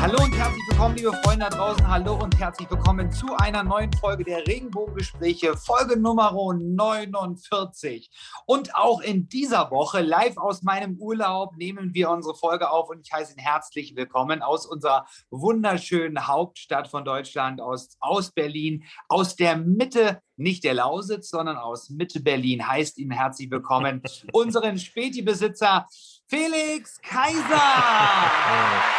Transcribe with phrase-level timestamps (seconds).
[0.00, 1.86] Hallo und herzlich willkommen, liebe Freunde da draußen.
[1.86, 8.10] Hallo und herzlich willkommen zu einer neuen Folge der Regenbogengespräche, Folge Nummer 49.
[8.46, 13.00] Und auch in dieser Woche, live aus meinem Urlaub, nehmen wir unsere Folge auf und
[13.00, 19.36] ich heiße ihn herzlich willkommen aus unserer wunderschönen Hauptstadt von Deutschland, aus, aus Berlin, aus
[19.36, 24.00] der Mitte nicht der Lausitz, sondern aus Mitte Berlin heißt ihn herzlich willkommen
[24.32, 25.86] unseren Späti-Besitzer
[26.26, 27.60] Felix Kaiser.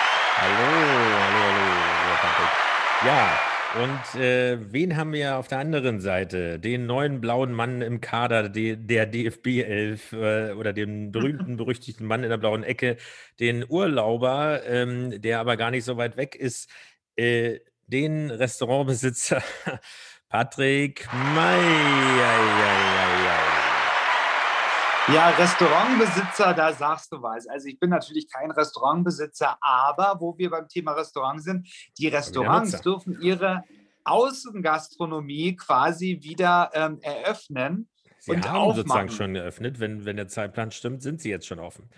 [0.33, 2.49] Hallo, hallo, hallo, Patrick.
[3.05, 3.39] Ja,
[3.75, 6.57] und äh, wen haben wir auf der anderen Seite?
[6.57, 12.23] Den neuen blauen Mann im Kader der DFB 11 äh, oder den berühmten, berüchtigten Mann
[12.23, 12.97] in der blauen Ecke,
[13.39, 16.69] den Urlauber, ähm, der aber gar nicht so weit weg ist,
[17.17, 19.43] äh, den Restaurantbesitzer
[20.29, 21.59] Patrick May.
[25.07, 27.47] Ja, Restaurantbesitzer, da sagst du was.
[27.47, 32.79] Also ich bin natürlich kein Restaurantbesitzer, aber wo wir beim Thema Restaurant sind, die Restaurants
[32.81, 33.63] dürfen ihre
[34.03, 37.89] Außengastronomie quasi wieder ähm, eröffnen.
[38.19, 38.75] Sie und haben aufmachen.
[38.75, 39.79] sozusagen schon geöffnet.
[39.79, 41.89] Wenn, wenn der Zeitplan stimmt, sind sie jetzt schon offen.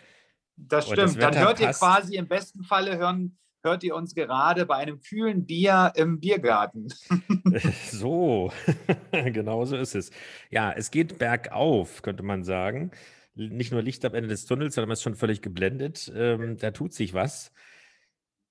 [0.55, 0.99] Das stimmt.
[0.99, 1.81] Das Dann hört passt.
[1.81, 6.19] ihr quasi im besten Falle hören, hört ihr uns gerade bei einem kühlen Bier im
[6.19, 6.87] Biergarten.
[7.91, 8.51] so,
[9.11, 10.11] genau so ist es.
[10.49, 12.91] Ja, es geht bergauf, könnte man sagen.
[13.35, 16.11] Nicht nur Licht am Ende des Tunnels, sondern man ist schon völlig geblendet.
[16.15, 17.51] Ähm, da tut sich was.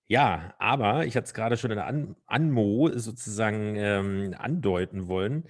[0.08, 5.44] Ja, aber ich hatte es gerade schon in der An Anmo sozusagen ähm, andeuten wollen.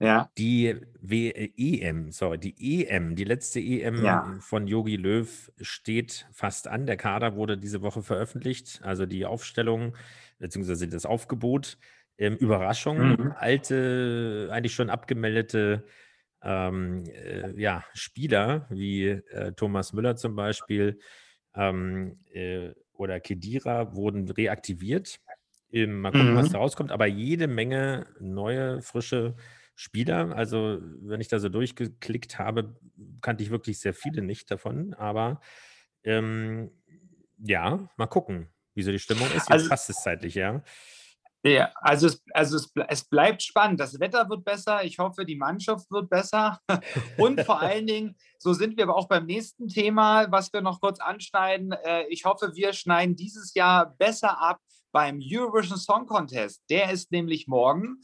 [0.00, 0.30] Ja.
[0.38, 4.36] Die w EM, sorry, die EM, die letzte EM ja.
[4.40, 6.86] von Yogi Löw steht fast an.
[6.86, 9.96] Der Kader wurde diese Woche veröffentlicht, also die Aufstellung
[10.38, 11.78] beziehungsweise das Aufgebot.
[12.16, 13.32] Ähm, Überraschung, mhm.
[13.36, 15.84] alte, eigentlich schon abgemeldete
[16.42, 20.98] ähm, äh, ja, Spieler wie äh, Thomas Müller zum Beispiel
[21.54, 25.20] ähm, äh, oder Kedira wurden reaktiviert.
[25.72, 26.36] mal gucken, mhm.
[26.36, 29.36] was da rauskommt, aber jede Menge neue, frische
[29.78, 30.34] Spieler.
[30.34, 32.74] Also, wenn ich da so durchgeklickt habe,
[33.20, 34.92] kannte ich wirklich sehr viele nicht davon.
[34.94, 35.40] Aber
[36.02, 36.72] ähm,
[37.38, 39.34] ja, mal gucken, wie so die Stimmung ist.
[39.34, 40.64] Jetzt also, passt es zeitlich, ja.
[41.44, 43.78] Ja, also, es, also es, es bleibt spannend.
[43.78, 44.82] Das Wetter wird besser.
[44.82, 46.58] Ich hoffe, die Mannschaft wird besser.
[47.16, 50.80] Und vor allen Dingen, so sind wir aber auch beim nächsten Thema, was wir noch
[50.80, 51.70] kurz anschneiden.
[51.70, 54.58] Äh, ich hoffe, wir schneiden dieses Jahr besser ab
[54.92, 56.62] beim Eurovision Song Contest.
[56.70, 58.00] Der ist nämlich morgen.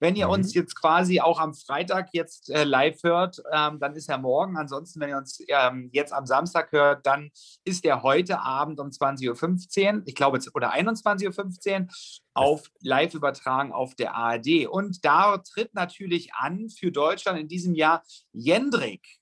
[0.00, 0.34] Wenn ihr mhm.
[0.34, 4.56] uns jetzt quasi auch am Freitag jetzt äh, live hört, ähm, dann ist er morgen.
[4.56, 7.30] Ansonsten, wenn ihr uns ähm, jetzt am Samstag hört, dann
[7.64, 11.86] ist er heute Abend um 20.15 Uhr, ich glaube, oder 21.15 Uhr,
[12.34, 14.68] auf live übertragen auf der ARD.
[14.68, 19.18] Und da tritt natürlich an für Deutschland in diesem Jahr Jendrik.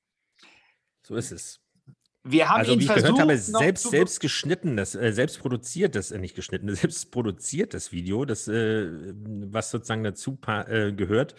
[1.03, 1.61] So ist es.
[2.29, 5.39] Wir haben also, ihn wie ich versucht, gehört habe, selbst, selbst geschnitten, das, äh, selbst
[5.41, 10.93] produziert, das, äh, nicht geschnitten, selbst produziert das Video, das, äh, was sozusagen dazu äh,
[10.93, 11.35] gehört.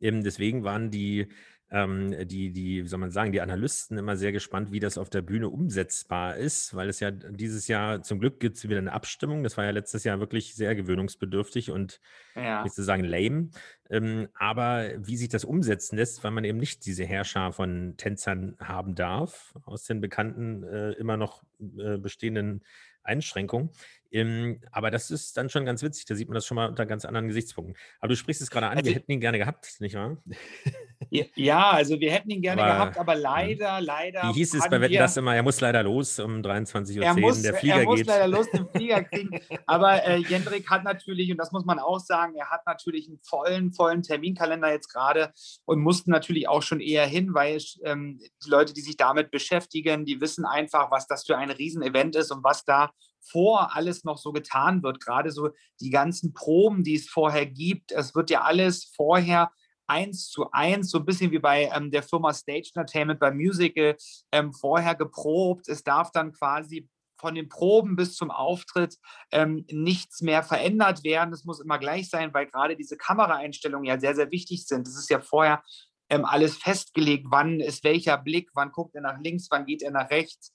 [0.00, 1.28] Ähm, deswegen waren die
[1.74, 5.10] ähm, die, die, wie soll man sagen, die Analysten immer sehr gespannt, wie das auf
[5.10, 8.92] der Bühne umsetzbar ist, weil es ja dieses Jahr, zum Glück gibt es wieder eine
[8.92, 9.42] Abstimmung.
[9.42, 12.00] Das war ja letztes Jahr wirklich sehr gewöhnungsbedürftig und
[12.36, 12.62] ja.
[12.62, 13.48] nicht zu sagen lame.
[13.90, 18.56] Ähm, aber wie sich das umsetzen lässt, weil man eben nicht diese Herrscher von Tänzern
[18.60, 21.42] haben darf, aus den bekannten, äh, immer noch
[21.76, 22.62] äh, bestehenden
[23.02, 23.70] Einschränkungen.
[24.12, 26.86] Ähm, aber das ist dann schon ganz witzig, da sieht man das schon mal unter
[26.86, 27.76] ganz anderen Gesichtspunkten.
[27.98, 30.22] Aber du sprichst es gerade an, also, wir hätten ihn gerne gehabt, nicht wahr?
[31.10, 34.22] Ja, also wir hätten ihn gerne aber, gehabt, aber leider, leider.
[34.22, 35.34] Wie hieß es bei Wetten das immer?
[35.34, 37.04] Er muss leider los um 23.10 Uhr.
[37.04, 38.06] Er muss, der Flieger er muss geht.
[38.06, 39.40] leider los, den Flieger kriegen.
[39.66, 43.18] aber äh, Jendrik hat natürlich, und das muss man auch sagen, er hat natürlich einen
[43.22, 45.32] vollen, vollen Terminkalender jetzt gerade
[45.64, 50.04] und mussten natürlich auch schon eher hin, weil ähm, die Leute, die sich damit beschäftigen,
[50.04, 52.90] die wissen einfach, was das für ein Riesenevent ist und was da
[53.24, 55.00] vor alles noch so getan wird.
[55.00, 57.92] Gerade so die ganzen Proben, die es vorher gibt.
[57.92, 59.50] Es wird ja alles vorher
[59.86, 63.96] eins zu eins, so ein bisschen wie bei ähm, der Firma Stage Entertainment beim Musical
[64.32, 65.68] ähm, vorher geprobt.
[65.68, 66.88] Es darf dann quasi
[67.18, 68.96] von den Proben bis zum Auftritt
[69.30, 71.32] ähm, nichts mehr verändert werden.
[71.32, 74.86] Es muss immer gleich sein, weil gerade diese Kameraeinstellungen ja sehr, sehr wichtig sind.
[74.88, 75.62] Es ist ja vorher
[76.10, 79.90] ähm, alles festgelegt, wann ist welcher Blick, wann guckt er nach links, wann geht er
[79.90, 80.52] nach rechts.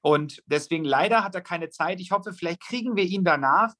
[0.00, 2.00] Und deswegen leider hat er keine Zeit.
[2.00, 3.74] Ich hoffe, vielleicht kriegen wir ihn danach.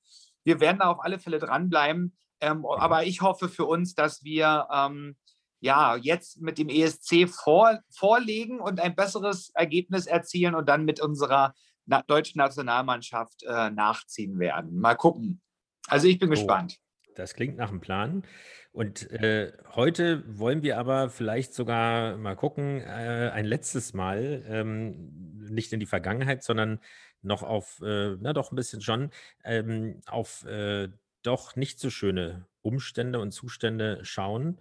[0.45, 2.17] Wir werden da auf alle Fälle dranbleiben.
[2.41, 5.17] Ähm, aber ich hoffe für uns, dass wir ähm,
[5.61, 11.01] ja jetzt mit dem ESC vor, vorlegen und ein besseres Ergebnis erzielen und dann mit
[11.01, 11.55] unserer
[11.87, 14.79] na deutschen Nationalmannschaft äh, nachziehen werden.
[14.79, 15.41] Mal gucken.
[15.89, 16.33] Also ich bin oh.
[16.33, 16.77] gespannt.
[17.15, 18.23] Das klingt nach einem Plan.
[18.71, 25.39] Und äh, heute wollen wir aber vielleicht sogar mal gucken, äh, ein letztes Mal, ähm,
[25.51, 26.79] nicht in die Vergangenheit, sondern
[27.23, 29.11] noch auf, äh, na doch ein bisschen schon,
[29.43, 30.89] ähm, auf äh,
[31.29, 34.61] doch nicht so schöne Umstände und Zustände schauen.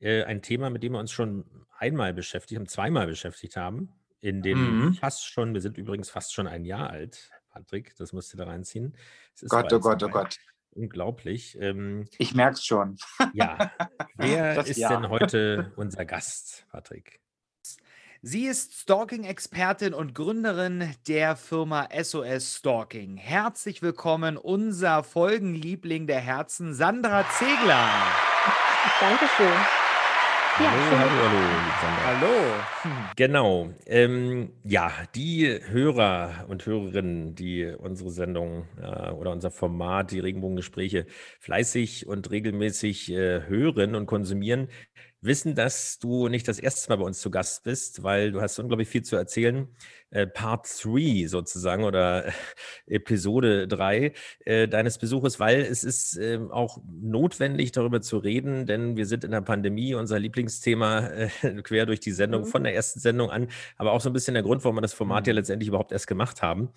[0.00, 1.44] Äh, ein Thema, mit dem wir uns schon
[1.78, 3.90] einmal beschäftigt haben, zweimal beschäftigt haben,
[4.20, 4.58] in den
[4.88, 4.94] Mhm.
[4.94, 8.44] fast schon, wir sind übrigens fast schon ein Jahr alt, Patrick, das musst du da
[8.44, 8.96] reinziehen.
[9.34, 10.08] Es ist Gott, oh Gott, oh.
[10.08, 10.38] Gott.
[10.72, 11.56] Unglaublich.
[11.60, 12.96] Ähm, Ich merke es schon.
[13.32, 13.70] ja,
[14.16, 15.00] wer Das ist Jahr.
[15.00, 17.20] denn heute unser Gast, Patrick?
[18.26, 23.18] Sie ist Stalking-Expertin und Gründerin der Firma SOS Stalking.
[23.18, 27.86] Herzlich willkommen, unser Folgenliebling der Herzen, Sandra Zegler.
[28.98, 29.52] Dankeschön.
[30.58, 30.98] Ja, hallo, schön.
[31.00, 31.40] hallo, hallo,
[31.82, 32.06] Sandra.
[32.06, 33.12] Hallo.
[33.16, 33.74] Genau.
[33.84, 41.04] Ähm, ja, die Hörer und Hörerinnen, die unsere Sendung äh, oder unser Format, die Regenbogengespräche,
[41.40, 44.68] fleißig und regelmäßig äh, hören und konsumieren,
[45.24, 48.58] wissen, dass du nicht das erste Mal bei uns zu Gast bist, weil du hast
[48.58, 49.68] unglaublich viel zu erzählen.
[50.10, 52.26] Äh, Part 3 sozusagen oder
[52.86, 54.12] Episode 3
[54.44, 59.24] äh, deines Besuches, weil es ist ähm, auch notwendig, darüber zu reden, denn wir sind
[59.24, 61.28] in der Pandemie, unser Lieblingsthema äh,
[61.62, 62.46] quer durch die Sendung, Mhm.
[62.46, 64.94] von der ersten Sendung an, aber auch so ein bisschen der Grund, warum wir das
[64.94, 65.38] Format ja Mhm.
[65.38, 66.70] letztendlich überhaupt erst gemacht haben.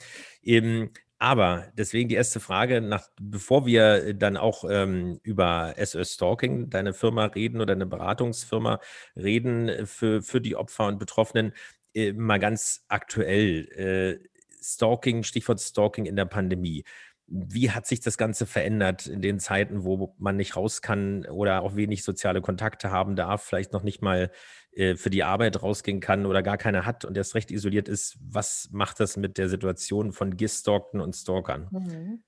[0.44, 6.70] Ähm, aber deswegen die erste Frage, nach, bevor wir dann auch ähm, über SOS Stalking,
[6.70, 8.80] deine Firma reden oder eine Beratungsfirma
[9.16, 11.54] reden äh, für, für die Opfer und Betroffenen,
[11.96, 14.20] äh, mal ganz aktuell.
[14.22, 14.28] Äh,
[14.62, 16.84] Stalking, Stichwort Stalking in der Pandemie.
[17.28, 21.62] Wie hat sich das Ganze verändert in den Zeiten, wo man nicht raus kann oder
[21.62, 24.32] auch wenig soziale Kontakte haben darf, vielleicht noch nicht mal
[24.72, 28.18] äh, für die Arbeit rausgehen kann oder gar keine hat und erst recht isoliert ist?
[28.22, 31.68] Was macht das mit der Situation von Gestalkten und Stalkern?
[31.72, 32.24] Mhm.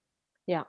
[0.45, 0.67] Ja,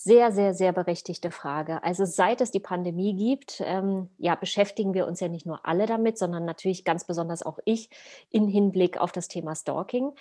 [0.00, 1.82] sehr, sehr, sehr berechtigte Frage.
[1.82, 5.86] Also seit es die Pandemie gibt, ähm, ja, beschäftigen wir uns ja nicht nur alle
[5.86, 7.90] damit, sondern natürlich ganz besonders auch ich
[8.30, 10.12] in Hinblick auf das Thema Stalking.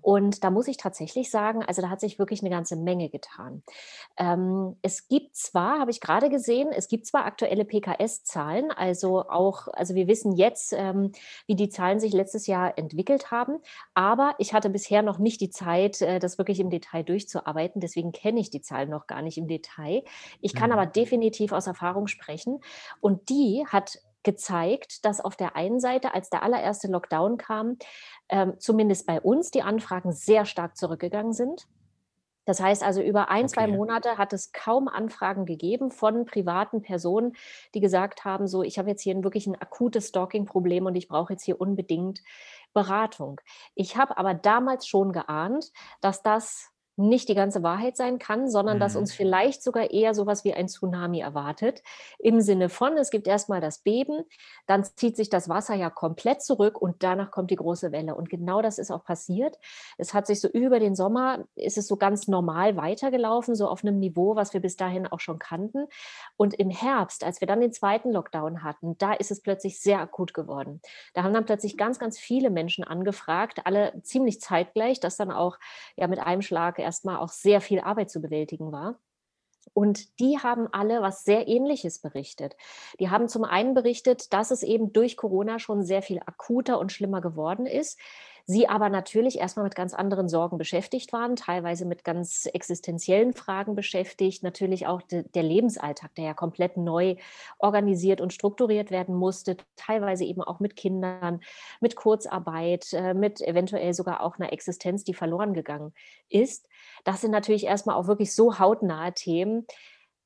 [0.00, 3.62] Und da muss ich tatsächlich sagen, also da hat sich wirklich eine ganze Menge getan.
[4.16, 9.68] Ähm, es gibt zwar, habe ich gerade gesehen, es gibt zwar aktuelle PKS-Zahlen, also auch,
[9.68, 11.12] also wir wissen jetzt, ähm,
[11.46, 13.58] wie die Zahlen sich letztes Jahr entwickelt haben,
[13.92, 17.82] aber ich hatte bisher noch nicht die Zeit, äh, das wirklich im Detail durchzuarbeiten.
[17.82, 20.04] Deswegen kenne ich die Zahlen noch gar nicht im Detail.
[20.40, 20.72] Ich kann Mhm.
[20.72, 22.60] aber definitiv aus Erfahrung sprechen.
[23.00, 27.78] Und die hat gezeigt, dass auf der einen Seite, als der allererste Lockdown kam,
[28.28, 31.66] ähm, zumindest bei uns die Anfragen sehr stark zurückgegangen sind.
[32.46, 33.72] Das heißt also, über ein, zwei Okay.
[33.76, 37.32] Monate hat es kaum Anfragen gegeben von privaten Personen,
[37.74, 41.32] die gesagt haben, so, ich habe jetzt hier wirklich ein akutes Stalking-Problem und ich brauche
[41.32, 42.22] jetzt hier unbedingt
[42.72, 43.40] Beratung.
[43.74, 48.80] Ich habe aber damals schon geahnt, dass das nicht die ganze Wahrheit sein kann, sondern
[48.80, 49.00] dass Mhm.
[49.00, 51.82] uns vielleicht sogar eher sowas wie ein Tsunami erwartet.
[52.18, 54.24] Im Sinne von, es gibt erstmal das Beben,
[54.66, 58.14] dann zieht sich das Wasser ja komplett zurück und danach kommt die große Welle.
[58.14, 59.58] Und genau das ist auch passiert.
[59.98, 63.84] Es hat sich so über den Sommer, ist es so ganz normal weitergelaufen, so auf
[63.84, 65.86] einem Niveau, was wir bis dahin auch schon kannten.
[66.36, 70.00] Und im Herbst, als wir dann den zweiten Lockdown hatten, da ist es plötzlich sehr
[70.00, 70.80] akut geworden.
[71.14, 75.58] Da haben dann plötzlich ganz, ganz viele Menschen angefragt, alle ziemlich zeitgleich, dass dann auch
[75.96, 78.98] ja mit einem Schlag erstmal auch sehr viel Arbeit zu bewältigen war.
[79.74, 82.56] Und die haben alle was sehr Ähnliches berichtet.
[83.00, 86.92] Die haben zum einen berichtet, dass es eben durch Corona schon sehr viel akuter und
[86.92, 87.98] schlimmer geworden ist.
[88.48, 93.74] Sie aber natürlich erstmal mit ganz anderen Sorgen beschäftigt waren, teilweise mit ganz existenziellen Fragen
[93.74, 94.44] beschäftigt.
[94.44, 97.16] Natürlich auch de, der Lebensalltag, der ja komplett neu
[97.58, 101.40] organisiert und strukturiert werden musste, teilweise eben auch mit Kindern,
[101.80, 105.92] mit Kurzarbeit, äh, mit eventuell sogar auch einer Existenz, die verloren gegangen
[106.28, 106.68] ist.
[107.06, 109.66] Das sind natürlich erstmal auch wirklich so hautnahe Themen.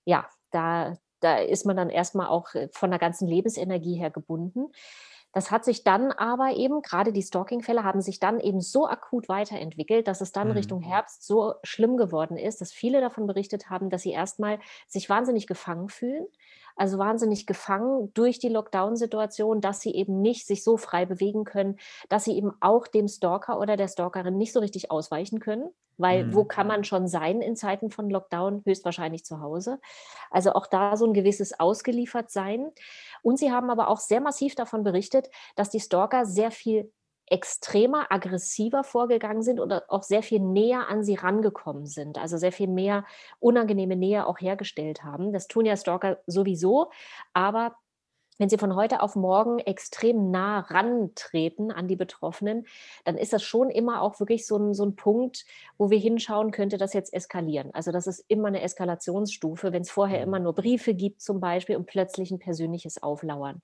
[0.07, 4.73] Ja, da, da ist man dann erstmal auch äh, von der ganzen Lebensenergie her gebunden.
[5.33, 9.29] Das hat sich dann aber eben, gerade die Stalking-Fälle haben sich dann eben so akut
[9.29, 10.53] weiterentwickelt, dass es dann Mhm.
[10.53, 14.59] Richtung Herbst so schlimm geworden ist, dass viele davon berichtet haben, dass sie erstmal
[14.89, 16.27] sich wahnsinnig gefangen fühlen.
[16.77, 21.79] Also wahnsinnig gefangen durch die Lockdown-Situation, dass sie eben nicht sich so frei bewegen können,
[22.09, 25.71] dass sie eben auch dem Stalker oder der Stalkerin nicht so richtig ausweichen können.
[25.99, 26.49] Weil wo Mhm.
[26.49, 28.63] kann man schon sein in Zeiten von Lockdown?
[28.65, 29.79] Höchstwahrscheinlich zu Hause.
[30.31, 32.71] Also auch da so ein gewisses Ausgeliefertsein.
[33.23, 36.91] Und sie haben aber auch sehr massiv davon berichtet, dass die Stalker sehr viel
[37.31, 42.19] extremer, aggressiver vorgegangen sind oder auch sehr viel näher an sie rangekommen sind.
[42.19, 43.05] Also sehr viel mehr
[43.39, 45.33] unangenehme Nähe auch hergestellt haben.
[45.33, 46.91] Das tun ja Stalker sowieso,
[47.33, 47.77] aber
[48.41, 52.67] wenn sie von heute auf morgen extrem nah rantreten an die Betroffenen,
[53.05, 55.45] dann ist das schon immer auch wirklich so ein, so ein Punkt,
[55.77, 57.71] wo wir hinschauen, könnte das jetzt eskalieren.
[57.75, 61.77] Also das ist immer eine Eskalationsstufe, wenn es vorher immer nur Briefe gibt zum Beispiel
[61.77, 63.61] und plötzlich ein persönliches Auflauern.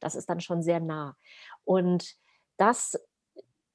[0.00, 1.16] Das ist dann schon sehr nah.
[1.64, 2.16] Und
[2.56, 2.98] das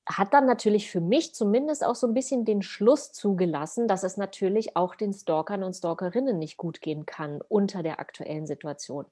[0.08, 4.18] hat dann natürlich für mich zumindest auch so ein bisschen den Schluss zugelassen, dass es
[4.18, 9.06] natürlich auch den Stalkern und Stalkerinnen nicht gut gehen kann unter der aktuellen Situation.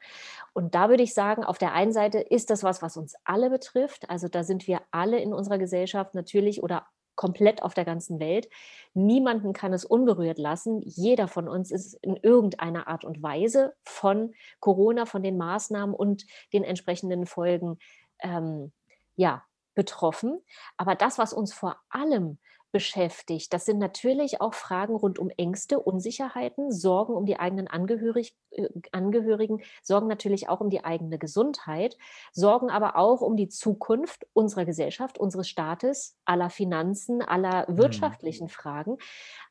[0.54, 3.50] Und da würde ich sagen, auf der einen Seite ist das was, was uns alle
[3.50, 4.10] betrifft.
[4.10, 8.50] Also da sind wir alle in unserer Gesellschaft natürlich oder komplett auf der ganzen Welt.
[8.94, 10.82] Niemanden kann es unberührt lassen.
[10.84, 16.26] Jeder von uns ist in irgendeiner Art und Weise von Corona, von den Maßnahmen und
[16.54, 17.78] den entsprechenden Folgen
[18.22, 18.72] ähm,
[19.18, 19.44] ja,
[19.80, 20.42] betroffen.
[20.76, 22.38] Aber das, was uns vor allem
[22.72, 23.54] beschäftigt.
[23.54, 28.68] Das sind natürlich auch Fragen rund um Ängste, Unsicherheiten, Sorgen um die eigenen Angehörig äh,
[28.92, 31.98] Angehörigen, Sorgen natürlich auch um die eigene Gesundheit,
[32.32, 37.78] Sorgen aber auch um die Zukunft unserer Gesellschaft, unseres Staates, aller Finanzen, aller mhm.
[37.78, 38.50] wirtschaftlichen mhm.
[38.50, 38.98] Fragen.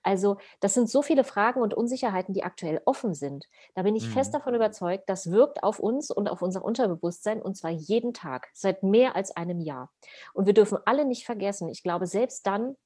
[0.03, 3.47] Also das sind so viele Fragen und Unsicherheiten, die aktuell offen sind.
[3.75, 4.13] Da bin ich mhm.
[4.13, 8.49] fest davon überzeugt, das wirkt auf uns und auf unser Unterbewusstsein und zwar jeden Tag,
[8.53, 9.91] seit mehr als einem Jahr.
[10.35, 12.77] Und wir dürfen alle nicht vergessen, ich glaube, selbst dann,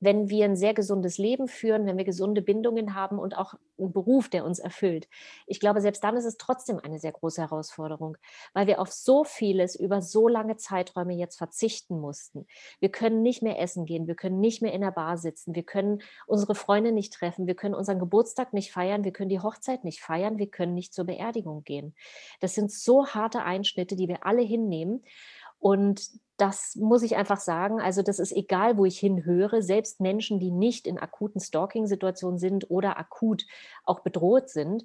[0.00, 3.92] wenn wir ein sehr gesundes Leben führen, wenn wir gesunde Bindungen haben und auch einen
[3.92, 5.08] Beruf, der uns erfüllt.
[5.46, 8.16] Ich glaube, selbst dann ist es trotzdem eine sehr große Herausforderung,
[8.54, 12.46] weil wir auf so vieles über so lange Zeiträume jetzt verzichten mussten.
[12.80, 15.64] Wir können nicht mehr essen gehen, wir können nicht mehr in der Bar sitzen, wir
[15.64, 19.84] können unsere Freunde nicht treffen, wir können unseren Geburtstag nicht feiern, wir können die Hochzeit
[19.84, 21.94] nicht feiern, wir können nicht zur Beerdigung gehen.
[22.40, 25.04] Das sind so harte Einschnitte, die wir alle hinnehmen.
[25.60, 27.80] Und das muss ich einfach sagen.
[27.80, 29.62] Also das ist egal, wo ich hinhöre.
[29.62, 33.44] Selbst Menschen, die nicht in akuten Stalking-Situationen sind oder akut
[33.84, 34.84] auch bedroht sind,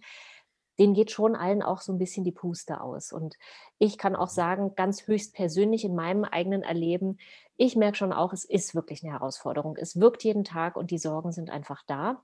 [0.78, 3.14] denen geht schon allen auch so ein bisschen die Puste aus.
[3.14, 3.38] Und
[3.78, 7.18] ich kann auch sagen, ganz höchst persönlich in meinem eigenen Erleben,
[7.58, 9.78] ich merke schon auch, es ist wirklich eine Herausforderung.
[9.78, 12.22] Es wirkt jeden Tag und die Sorgen sind einfach da.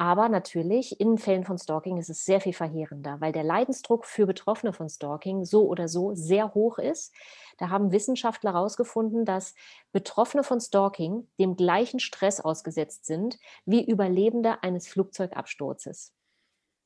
[0.00, 4.24] Aber natürlich, in Fällen von Stalking ist es sehr viel verheerender, weil der Leidensdruck für
[4.24, 7.12] Betroffene von Stalking so oder so sehr hoch ist.
[7.58, 9.54] Da haben Wissenschaftler herausgefunden, dass
[9.92, 16.14] Betroffene von Stalking dem gleichen Stress ausgesetzt sind wie Überlebende eines Flugzeugabsturzes.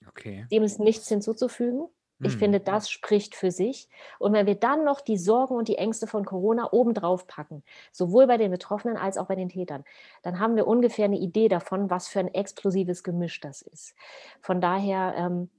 [0.09, 0.49] Okay.
[0.51, 1.87] Dem ist nichts hinzuzufügen.
[2.21, 2.39] Ich mhm.
[2.39, 3.89] finde, das spricht für sich.
[4.19, 8.27] Und wenn wir dann noch die Sorgen und die Ängste von Corona obendrauf packen, sowohl
[8.27, 9.85] bei den Betroffenen als auch bei den Tätern,
[10.23, 13.95] dann haben wir ungefähr eine Idee davon, was für ein explosives Gemisch das ist.
[14.41, 15.51] Von daher, ähm,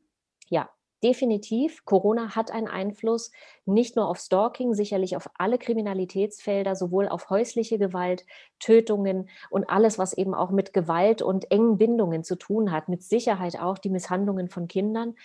[0.47, 0.69] ja,
[1.03, 3.31] definitiv, Corona hat einen Einfluss
[3.65, 8.25] nicht nur auf Stalking, sicherlich auf alle Kriminalitätsfelder, sowohl auf häusliche Gewalt,
[8.59, 13.03] Tötungen und alles, was eben auch mit Gewalt und engen Bindungen zu tun hat, mit
[13.03, 15.15] Sicherheit auch die Misshandlungen von Kindern.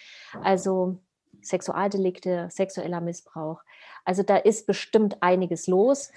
[0.42, 0.98] Also
[1.42, 3.62] Sexualdelikte, sexueller Missbrauch.
[4.04, 6.10] Also da ist bestimmt einiges los.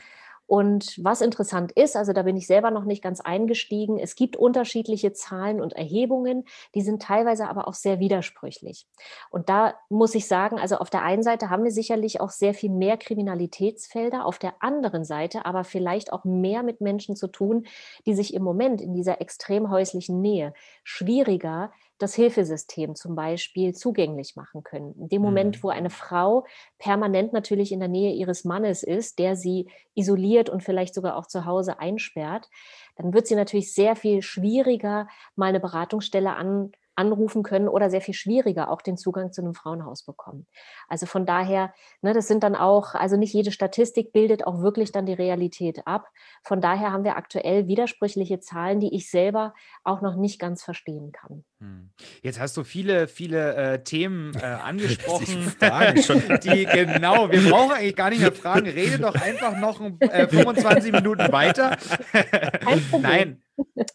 [0.46, 4.36] Und was interessant ist, also da bin ich selber noch nicht ganz eingestiegen, es gibt
[4.36, 6.44] unterschiedliche Zahlen und Erhebungen,
[6.75, 8.86] die sind teilweise aber auch sehr widersprüchlich.
[9.30, 12.53] Und da muss ich sagen, also auf der einen Seite haben wir sicherlich auch sehr
[12.53, 17.65] viel mehr Kriminalitätsfelder, auf der anderen Seite aber vielleicht auch mehr mit Menschen zu tun,
[18.06, 20.53] die sich im Moment in dieser extrem häuslichen Nähe
[20.84, 24.93] schwieriger das Hilfesystem zum Beispiel zugänglich machen können.
[25.00, 25.63] In dem Moment, mhm.
[25.63, 26.45] wo eine Frau
[26.77, 31.27] permanent natürlich in der Nähe ihres Mannes ist, der sie isoliert und vielleicht sogar auch
[31.27, 32.50] zu Hause einsperrt,
[32.95, 38.01] dann wird sie natürlich sehr viel schwieriger mal eine Beratungsstelle an, anrufen können oder sehr
[38.01, 40.47] viel schwieriger auch den Zugang zu einem Frauenhaus bekommen.
[40.88, 44.91] Also von daher, ne, das sind dann auch, also nicht jede Statistik bildet auch wirklich
[44.91, 46.07] dann die Realität ab.
[46.43, 51.12] Von daher haben wir aktuell widersprüchliche Zahlen, die ich selber auch noch nicht ganz verstehen
[51.12, 51.43] kann.
[51.59, 51.89] Hm.
[52.21, 55.53] Jetzt hast du viele, viele äh, Themen äh, angesprochen,
[56.43, 60.91] die genau, wir brauchen eigentlich gar nicht mehr fragen, rede doch einfach noch äh, 25
[60.91, 61.77] Minuten weiter.
[63.01, 63.42] Nein,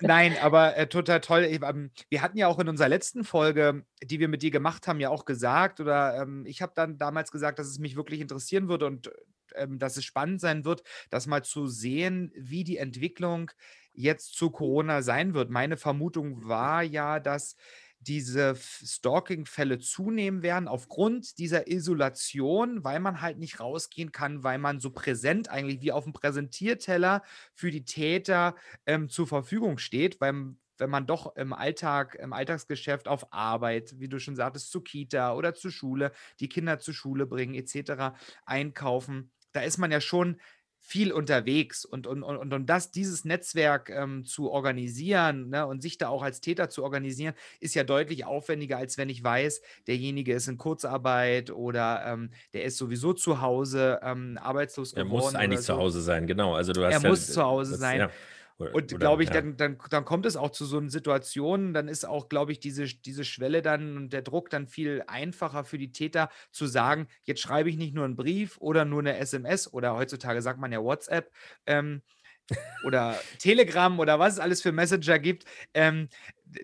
[0.01, 1.45] Nein, aber äh, total toll.
[1.45, 5.01] Ähm, wir hatten ja auch in unserer letzten Folge, die wir mit dir gemacht haben,
[5.01, 8.69] ja auch gesagt, oder ähm, ich habe dann damals gesagt, dass es mich wirklich interessieren
[8.69, 9.11] würde und
[9.55, 13.51] ähm, dass es spannend sein wird, das mal zu sehen, wie die Entwicklung
[13.93, 15.51] jetzt zu Corona sein wird.
[15.51, 17.57] Meine Vermutung war ja, dass
[18.01, 24.81] diese Stalking-Fälle zunehmen werden aufgrund dieser Isolation, weil man halt nicht rausgehen kann, weil man
[24.81, 27.23] so präsent eigentlich wie auf dem Präsentierteller
[27.55, 28.55] für die Täter
[28.87, 34.09] ähm, zur Verfügung steht, weil wenn man doch im Alltag, im Alltagsgeschäft auf Arbeit, wie
[34.09, 39.33] du schon sagtest, zu Kita oder zur Schule, die Kinder zur Schule bringen, etc., einkaufen,
[39.53, 40.41] da ist man ja schon
[40.89, 41.85] viel unterwegs.
[41.85, 46.23] Und, und, und, um das, dieses Netzwerk ähm, zu organisieren ne, und sich da auch
[46.23, 50.57] als Täter zu organisieren, ist ja deutlich aufwendiger, als wenn ich weiß, derjenige ist in
[50.57, 55.09] Kurzarbeit oder ähm, der ist sowieso zu Hause ähm, arbeitslos geworden.
[55.09, 55.75] Er muss eigentlich so.
[55.75, 56.55] zu Hause sein, genau.
[56.55, 58.01] Also du hast er ja, muss zu Hause das, sein.
[58.01, 58.11] Ja.
[58.59, 59.37] Und glaube ich, ja.
[59.37, 62.59] dann, dann, dann kommt es auch zu so einer Situation, dann ist auch, glaube ich,
[62.59, 67.07] diese, diese Schwelle dann und der Druck dann viel einfacher für die Täter zu sagen,
[67.23, 70.73] jetzt schreibe ich nicht nur einen Brief oder nur eine SMS oder heutzutage sagt man
[70.73, 71.31] ja WhatsApp
[71.67, 72.03] ähm,
[72.85, 75.45] oder Telegram oder was es alles für Messenger gibt.
[75.73, 76.09] Ähm,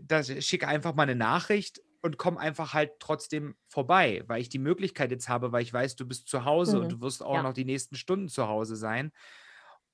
[0.02, 4.58] da schicke einfach mal eine Nachricht und komme einfach halt trotzdem vorbei, weil ich die
[4.58, 6.82] Möglichkeit jetzt habe, weil ich weiß, du bist zu Hause mhm.
[6.82, 7.42] und du wirst auch ja.
[7.42, 9.12] noch die nächsten Stunden zu Hause sein.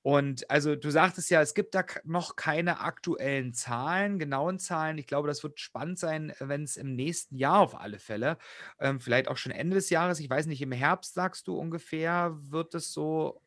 [0.03, 4.97] Und also du sagtest ja, es gibt da noch keine aktuellen Zahlen, genauen Zahlen.
[4.97, 8.37] Ich glaube, das wird spannend sein, wenn es im nächsten Jahr auf alle Fälle,
[8.79, 12.35] ähm, vielleicht auch schon Ende des Jahres, ich weiß nicht, im Herbst sagst du ungefähr,
[12.51, 13.41] wird es so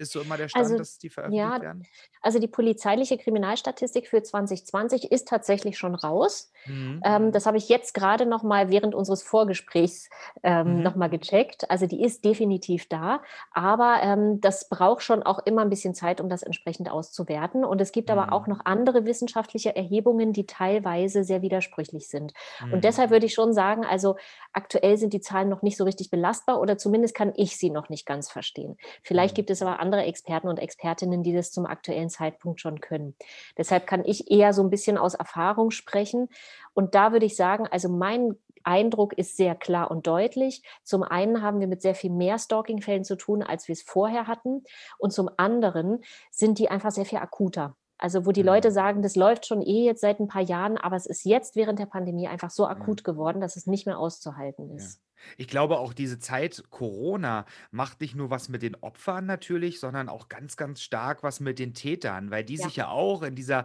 [0.00, 1.86] ist so immer der Stand, also, dass die veröffentlicht ja, werden?
[2.22, 6.52] Also die polizeiliche Kriminalstatistik für 2020 ist tatsächlich schon raus.
[6.66, 7.02] Mhm.
[7.04, 10.08] Ähm, das habe ich jetzt gerade noch mal während unseres Vorgesprächs
[10.42, 10.82] ähm, mhm.
[10.82, 11.70] noch mal gecheckt.
[11.70, 16.20] Also die ist definitiv da, aber ähm, das braucht schon auch immer ein bisschen Zeit,
[16.20, 17.64] um das entsprechend auszuwerten.
[17.64, 18.18] Und es gibt mhm.
[18.18, 18.54] aber auch mhm.
[18.54, 22.32] noch andere wissenschaftliche Erhebungen, die teilweise sehr widersprüchlich sind.
[22.62, 22.80] Und mhm.
[22.80, 24.16] deshalb würde ich schon sagen, also
[24.52, 27.88] aktuell sind die Zahlen noch nicht so richtig belastbar oder zumindest kann ich sie noch
[27.90, 28.78] nicht ganz verstehen.
[29.02, 29.36] Vielleicht mhm.
[29.36, 33.16] gibt es aber andere andere Experten und Expertinnen, die das zum aktuellen Zeitpunkt schon können.
[33.58, 36.28] Deshalb kann ich eher so ein bisschen aus Erfahrung sprechen.
[36.74, 40.62] Und da würde ich sagen, also mein Eindruck ist sehr klar und deutlich.
[40.84, 44.28] Zum einen haben wir mit sehr viel mehr Stalking-Fällen zu tun, als wir es vorher
[44.28, 44.62] hatten.
[44.98, 47.74] Und zum anderen sind die einfach sehr viel akuter.
[47.98, 48.74] Also wo die Leute mhm.
[48.74, 51.78] sagen, das läuft schon eh jetzt seit ein paar Jahren, aber es ist jetzt während
[51.78, 54.96] der Pandemie einfach so akut geworden, dass es nicht mehr auszuhalten ist.
[54.96, 55.09] Ja.
[55.36, 60.08] Ich glaube auch diese Zeit Corona macht nicht nur was mit den Opfern natürlich, sondern
[60.08, 62.64] auch ganz, ganz stark was mit den Tätern, weil die ja.
[62.66, 63.64] sich ja auch in dieser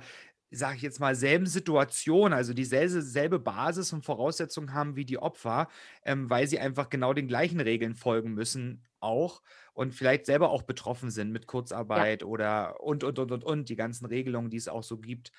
[0.52, 5.18] sage ich jetzt mal, selben Situation, also dieselbe selbe Basis und Voraussetzungen haben wie die
[5.18, 5.68] Opfer,
[6.04, 9.42] ähm, weil sie einfach genau den gleichen Regeln folgen müssen auch
[9.74, 12.28] und vielleicht selber auch betroffen sind mit Kurzarbeit ja.
[12.28, 15.32] oder und, und, und, und, und, die ganzen Regelungen, die es auch so gibt.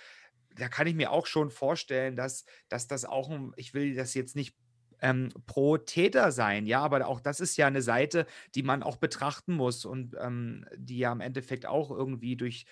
[0.57, 4.37] Da kann ich mir auch schon vorstellen, dass, dass das auch, ich will das jetzt
[4.37, 4.57] nicht
[5.01, 6.67] ähm, pro Täter sein.
[6.67, 10.67] Ja, aber auch das ist ja eine Seite, die man auch betrachten muss und ähm,
[10.77, 12.67] die ja im Endeffekt auch irgendwie durch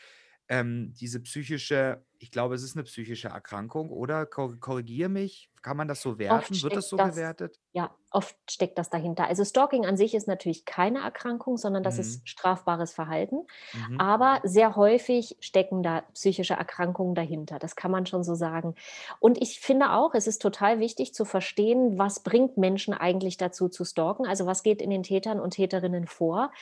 [0.49, 4.25] ähm, diese psychische, ich glaube, es ist eine psychische Erkrankung, oder?
[4.25, 5.51] Korrigiere mich.
[5.61, 6.63] Kann man das so werten?
[6.63, 7.59] Wird das so das, bewertet?
[7.73, 9.27] Ja, oft steckt das dahinter.
[9.27, 12.01] Also Stalking an sich ist natürlich keine Erkrankung, sondern das mhm.
[12.01, 13.47] ist strafbares Verhalten.
[13.89, 13.99] Mhm.
[13.99, 17.59] Aber sehr häufig stecken da psychische Erkrankungen dahinter.
[17.59, 18.75] Das kann man schon so sagen.
[19.21, 23.69] Und ich finde auch, es ist total wichtig zu verstehen, was bringt Menschen eigentlich dazu
[23.69, 24.27] zu stalken?
[24.27, 26.53] Also was geht in den Tätern und Täterinnen vor?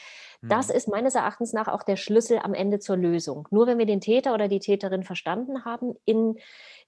[0.43, 0.75] Das mhm.
[0.75, 3.49] ist meines Erachtens nach auch der Schlüssel am Ende zur Lösung.
[3.51, 6.39] Nur wenn wir den Täter oder die Täterin verstanden haben in,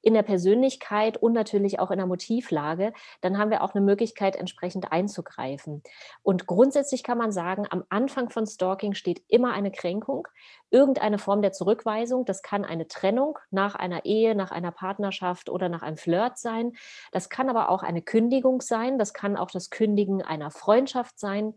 [0.02, 4.36] in der Persönlichkeit und natürlich auch in der Motivlage, dann haben wir auch eine Möglichkeit,
[4.36, 5.82] entsprechend einzugreifen.
[6.22, 10.28] Und grundsätzlich kann man sagen, am Anfang von Stalking steht immer eine Kränkung,
[10.70, 12.24] irgendeine Form der Zurückweisung.
[12.24, 16.72] Das kann eine Trennung nach einer Ehe, nach einer Partnerschaft oder nach einem Flirt sein.
[17.12, 18.98] Das kann aber auch eine Kündigung sein.
[18.98, 21.54] Das kann auch das Kündigen einer Freundschaft sein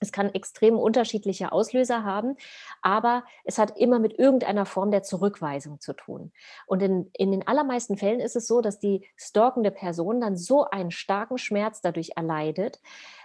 [0.00, 2.36] es kann extrem unterschiedliche Auslöser haben,
[2.82, 6.32] aber es hat immer mit irgendeiner Form der Zurückweisung zu tun.
[6.66, 10.64] Und in, in den allermeisten Fällen ist es so, dass die stalkende Person dann so
[10.64, 12.80] einen starken Schmerz dadurch erleidet,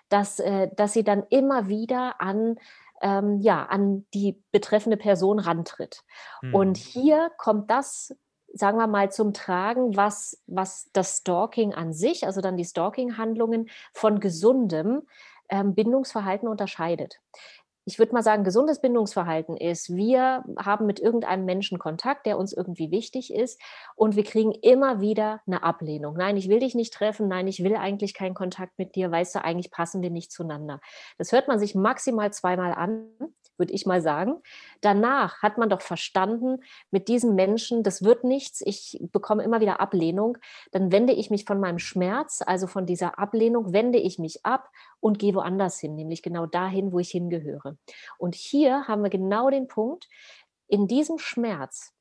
[0.09, 2.55] dass, äh, dass sie dann immer wieder an
[3.01, 6.03] ähm, ja, an die betreffende Person rantritt.
[6.39, 6.55] Hm.
[6.55, 8.15] Und hier kommt das
[8.53, 13.69] sagen wir mal, zum Tragen, was, was das Stalking an sich, also dann die Stalking-Handlungen
[13.93, 15.01] von gesundem
[15.61, 17.19] Bindungsverhalten unterscheidet.
[17.85, 22.53] Ich würde mal sagen, gesundes Bindungsverhalten ist, wir haben mit irgendeinem Menschen Kontakt, der uns
[22.53, 23.61] irgendwie wichtig ist
[23.95, 26.15] und wir kriegen immer wieder eine Ablehnung.
[26.15, 29.35] Nein, ich will dich nicht treffen, nein, ich will eigentlich keinen Kontakt mit dir, weißt
[29.35, 30.79] du, eigentlich passen wir nicht zueinander.
[31.17, 33.09] Das hört man sich maximal zweimal an
[33.57, 34.41] würde ich mal sagen.
[34.81, 36.57] Danach hat man doch verstanden,
[36.91, 40.37] mit diesem Menschen, das wird nichts, ich bekomme immer wieder Ablehnung,
[40.71, 44.69] dann wende ich mich von meinem Schmerz, also von dieser Ablehnung, wende ich mich ab
[45.03, 47.77] und gehe woanders hin, nämlich genau dahin, wo ich hingehöre.
[48.17, 50.07] Und hier haben wir genau den Punkt,
[50.67, 51.93] in diesem Schmerz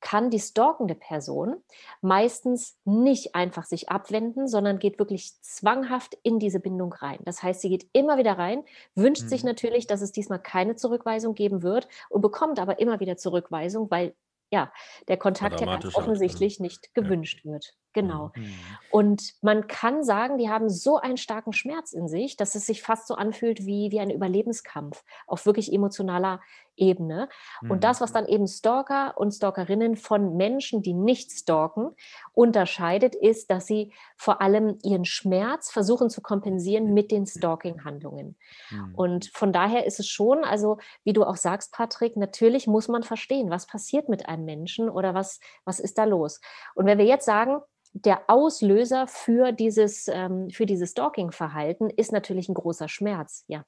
[0.00, 1.56] kann die stalkende Person
[2.02, 7.18] meistens nicht einfach sich abwenden, sondern geht wirklich zwanghaft in diese Bindung rein.
[7.24, 8.62] Das heißt, sie geht immer wieder rein,
[8.94, 9.28] wünscht mhm.
[9.28, 13.90] sich natürlich, dass es diesmal keine Zurückweisung geben wird und bekommt aber immer wieder Zurückweisung,
[13.90, 14.14] weil
[14.52, 14.70] ja,
[15.08, 17.52] der Kontakt ja ganz offensichtlich nicht gewünscht ja.
[17.52, 17.74] wird.
[17.96, 18.30] Genau.
[18.36, 18.54] Mhm.
[18.90, 22.82] Und man kann sagen, die haben so einen starken Schmerz in sich, dass es sich
[22.82, 26.40] fast so anfühlt wie, wie ein Überlebenskampf auf wirklich emotionaler
[26.76, 27.30] Ebene.
[27.62, 27.70] Mhm.
[27.70, 31.90] Und das, was dann eben Stalker und Stalkerinnen von Menschen, die nicht stalken,
[32.34, 38.36] unterscheidet, ist, dass sie vor allem ihren Schmerz versuchen zu kompensieren mit den Stalking-Handlungen.
[38.70, 38.94] Mhm.
[38.94, 43.02] Und von daher ist es schon, also wie du auch sagst, Patrick, natürlich muss man
[43.02, 46.42] verstehen, was passiert mit einem Menschen oder was, was ist da los.
[46.74, 47.62] Und wenn wir jetzt sagen,
[48.04, 53.44] der Auslöser für dieses, ähm, für dieses Stalking-Verhalten ist natürlich ein großer Schmerz.
[53.48, 53.64] Ja,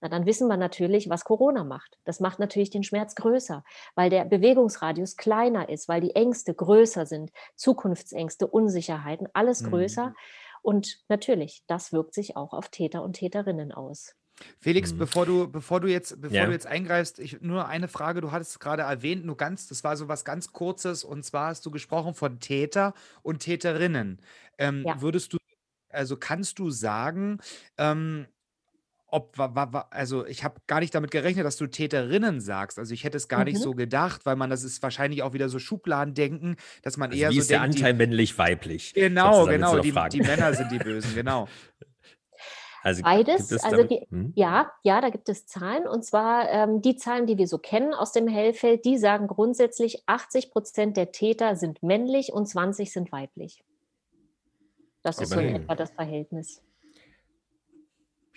[0.00, 1.98] na dann wissen wir natürlich, was Corona macht.
[2.04, 3.64] Das macht natürlich den Schmerz größer,
[3.94, 10.08] weil der Bewegungsradius kleiner ist, weil die Ängste größer sind, Zukunftsängste, Unsicherheiten, alles größer.
[10.08, 10.14] Mhm.
[10.62, 14.14] Und natürlich, das wirkt sich auch auf Täter und Täterinnen aus.
[14.58, 14.98] Felix, mhm.
[14.98, 16.46] bevor du, bevor du jetzt, bevor ja.
[16.46, 19.84] du jetzt eingreifst, ich, nur eine Frage, du hattest es gerade erwähnt, nur ganz, das
[19.84, 24.20] war so was ganz Kurzes, und zwar hast du gesprochen von Täter und Täterinnen.
[24.58, 25.00] Ähm, ja.
[25.00, 25.38] Würdest du,
[25.88, 27.38] also kannst du sagen,
[27.78, 28.26] ähm,
[29.12, 29.38] ob,
[29.90, 32.78] also ich habe gar nicht damit gerechnet, dass du Täterinnen sagst.
[32.78, 33.46] Also ich hätte es gar mhm.
[33.46, 37.20] nicht so gedacht, weil man, das ist wahrscheinlich auch wieder so Schubladendenken, dass man also
[37.20, 38.94] eher wie so ist der Anteil männlich-weiblich?
[38.94, 41.48] Genau, genau, die, die Männer sind die Bösen, genau.
[42.82, 44.32] Also Beides, also die, hm?
[44.34, 47.92] ja, ja, da gibt es Zahlen und zwar ähm, die Zahlen, die wir so kennen
[47.92, 53.12] aus dem Hellfeld, die sagen grundsätzlich, 80 Prozent der Täter sind männlich und 20 sind
[53.12, 53.62] weiblich.
[55.02, 56.62] Das ist so in etwa das Verhältnis.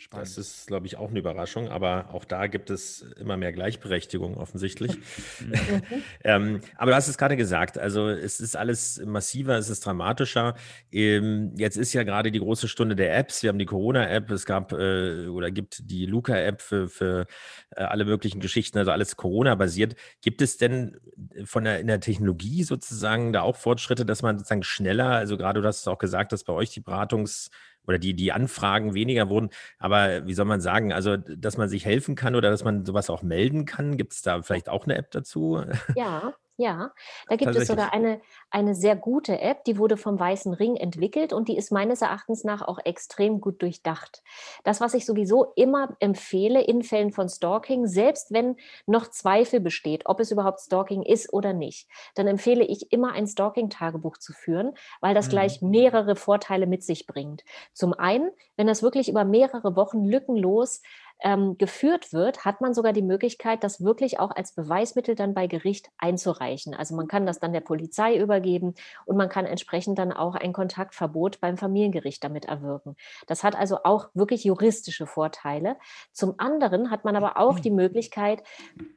[0.04, 0.28] Spannend.
[0.28, 4.36] Das ist, glaube ich, auch eine Überraschung, aber auch da gibt es immer mehr Gleichberechtigung
[4.36, 4.98] offensichtlich.
[5.40, 5.54] Mhm.
[6.26, 10.56] ähm, aber du hast es gerade gesagt, also es ist alles massiver, es ist dramatischer.
[10.92, 13.44] Ähm, jetzt ist ja gerade die große Stunde der Apps.
[13.44, 17.26] Wir haben die Corona-App, es gab äh, oder gibt die Luca-App für, für
[17.74, 19.96] äh, alle möglichen Geschichten, also alles Corona-basiert.
[20.22, 20.98] Gibt es denn
[21.46, 25.62] von der, in der Technologie sozusagen da auch Fortschritte, dass man sozusagen schneller, also gerade
[25.62, 27.52] du hast es auch gesagt, dass bei euch die Beratungs-
[27.88, 29.50] oder die, die Anfragen weniger wurden.
[29.80, 33.10] Aber wie soll man sagen, also dass man sich helfen kann oder dass man sowas
[33.10, 35.64] auch melden kann, gibt es da vielleicht auch eine App dazu?
[35.96, 36.92] Ja, ja,
[37.28, 41.34] da gibt es sogar eine, eine sehr gute App, die wurde vom Weißen Ring entwickelt
[41.34, 44.22] und die ist meines Erachtens nach auch extrem gut durchdacht.
[44.64, 50.04] Das, was ich sowieso immer empfehle in Fällen von Stalking, selbst wenn noch Zweifel besteht,
[50.06, 54.74] ob es überhaupt Stalking ist oder nicht, dann empfehle ich immer ein Stalking-Tagebuch zu führen,
[55.02, 55.32] weil das mhm.
[55.32, 57.44] gleich mehrere Vorteile mit sich bringt.
[57.74, 60.82] Zum einen, wenn das wirklich über mehrere Wochen lückenlos
[61.22, 65.48] ähm, geführt wird, hat man sogar die Möglichkeit, das wirklich auch als Beweismittel dann bei
[65.48, 66.74] Gericht einzureichen.
[66.74, 68.74] Also man kann das dann der Polizei übergeben
[69.06, 72.96] und man kann entsprechend dann auch ein Kontaktverbot beim Familiengericht damit erwirken.
[73.28, 75.78] Das hat also auch wirklich juristische Vorteile.
[76.12, 78.44] Zum anderen hat man aber auch die Möglichkeit,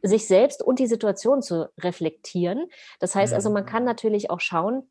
[0.03, 2.67] sich selbst und die Situation zu reflektieren.
[2.99, 4.89] Das heißt also, man kann natürlich auch schauen,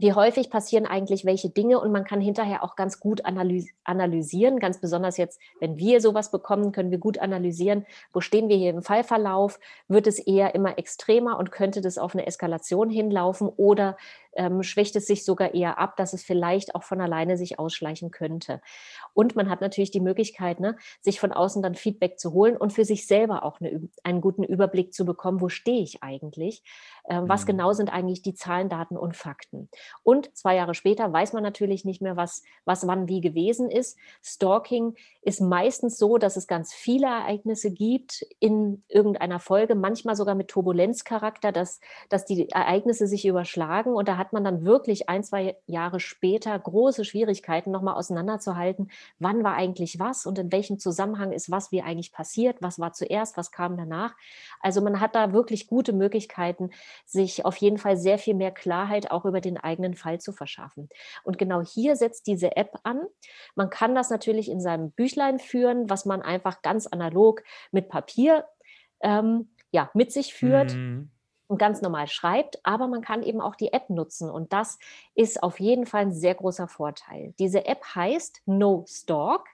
[0.00, 1.78] wie häufig passieren eigentlich welche Dinge?
[1.78, 6.72] Und man kann hinterher auch ganz gut analysieren, ganz besonders jetzt, wenn wir sowas bekommen,
[6.72, 7.84] können wir gut analysieren,
[8.14, 12.14] wo stehen wir hier im Fallverlauf, wird es eher immer extremer und könnte das auf
[12.14, 13.98] eine Eskalation hinlaufen oder
[14.34, 18.10] ähm, schwächt es sich sogar eher ab, dass es vielleicht auch von alleine sich ausschleichen
[18.10, 18.60] könnte.
[19.14, 22.72] Und man hat natürlich die Möglichkeit, ne, sich von außen dann Feedback zu holen und
[22.72, 26.62] für sich selber auch eine, einen guten Überblick zu bekommen, wo stehe ich eigentlich,
[27.04, 27.46] äh, was mhm.
[27.48, 29.68] genau sind eigentlich die Zahlen, Daten und Fakten.
[30.02, 33.98] Und zwei Jahre später weiß man natürlich nicht mehr, was, was wann wie gewesen ist.
[34.22, 40.34] Stalking ist meistens so, dass es ganz viele Ereignisse gibt in irgendeiner Folge, manchmal sogar
[40.34, 45.24] mit Turbulenzcharakter, dass, dass die Ereignisse sich überschlagen und da hat man dann wirklich ein,
[45.24, 51.32] zwei Jahre später große Schwierigkeiten, nochmal auseinanderzuhalten, wann war eigentlich was und in welchem Zusammenhang
[51.32, 54.14] ist was wie eigentlich passiert, was war zuerst, was kam danach.
[54.60, 56.70] Also man hat da wirklich gute Möglichkeiten,
[57.06, 60.90] sich auf jeden Fall sehr viel mehr Klarheit auch über den eigenen Fall zu verschaffen.
[61.24, 63.00] Und genau hier setzt diese App an.
[63.54, 68.44] Man kann das natürlich in seinem Büchlein führen, was man einfach ganz analog mit Papier
[69.00, 70.74] ähm, ja, mit sich führt.
[70.74, 71.10] Mhm
[71.50, 74.78] und ganz normal schreibt, aber man kann eben auch die App nutzen und das
[75.16, 77.34] ist auf jeden Fall ein sehr großer Vorteil.
[77.40, 79.48] Diese App heißt No Stalk.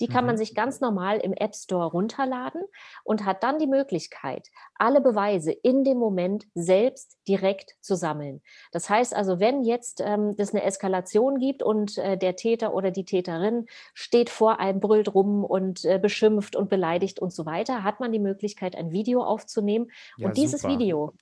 [0.00, 0.26] Die kann mhm.
[0.26, 2.62] man sich ganz normal im App Store runterladen
[3.04, 8.42] und hat dann die Möglichkeit, alle Beweise in dem Moment selbst direkt zu sammeln.
[8.72, 12.90] Das heißt also, wenn jetzt ähm, es eine Eskalation gibt und äh, der Täter oder
[12.90, 17.84] die Täterin steht vor einem, brüllt rum und äh, beschimpft und beleidigt und so weiter,
[17.84, 19.92] hat man die Möglichkeit, ein Video aufzunehmen.
[20.16, 20.74] Ja, und dieses super.
[20.74, 21.14] Video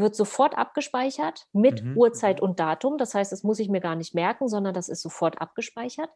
[0.00, 1.96] wird sofort abgespeichert mit mhm.
[1.96, 2.98] Uhrzeit und Datum.
[2.98, 6.10] Das heißt, das muss ich mir gar nicht merken, sondern das ist sofort abgespeichert.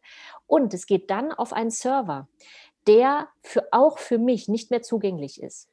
[0.46, 2.28] Und es geht dann auf einen Server,
[2.86, 5.70] der für, auch für mich nicht mehr zugänglich ist.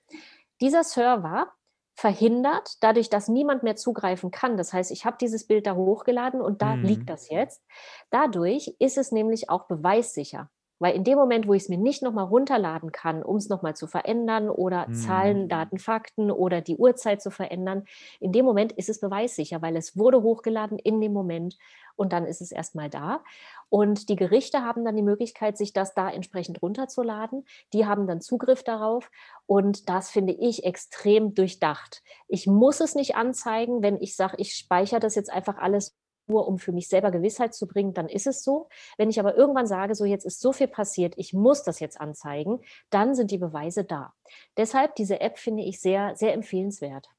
[0.62, 1.52] Dieser Server
[1.96, 4.58] verhindert, dadurch, dass niemand mehr zugreifen kann.
[4.58, 6.86] Das heißt, ich habe dieses Bild da hochgeladen und da mhm.
[6.86, 7.64] liegt das jetzt.
[8.10, 10.50] Dadurch ist es nämlich auch beweissicher.
[10.82, 13.76] Weil in dem Moment, wo ich es mir nicht nochmal runterladen kann, um es nochmal
[13.76, 14.94] zu verändern oder mhm.
[14.96, 17.84] Zahlen, Daten, Fakten oder die Uhrzeit zu verändern,
[18.20, 21.56] in dem Moment ist es beweissicher, weil es wurde hochgeladen in dem Moment
[21.96, 23.22] und dann ist es erstmal da.
[23.70, 27.46] Und die Gerichte haben dann die Möglichkeit, sich das da entsprechend runterzuladen.
[27.74, 29.12] Die haben dann Zugriff darauf
[29.46, 32.02] und das finde ich extrem durchdacht.
[32.28, 35.96] Ich muss es nicht anzeigen, wenn ich sage, ich speichere das jetzt einfach alles
[36.32, 38.70] nur um für mich selber Gewissheit zu bringen, dann ist es so.
[38.98, 42.00] Wenn ich aber irgendwann sage, so jetzt ist so viel passiert, ich muss das jetzt
[42.00, 44.14] anzeigen, dann sind die Beweise da.
[44.58, 47.10] Deshalb diese App finde ich sehr, sehr empfehlenswert.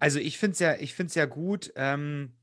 [0.00, 1.72] Also ich finde es ja, ich finde es ja gut.
[1.76, 2.37] Ähm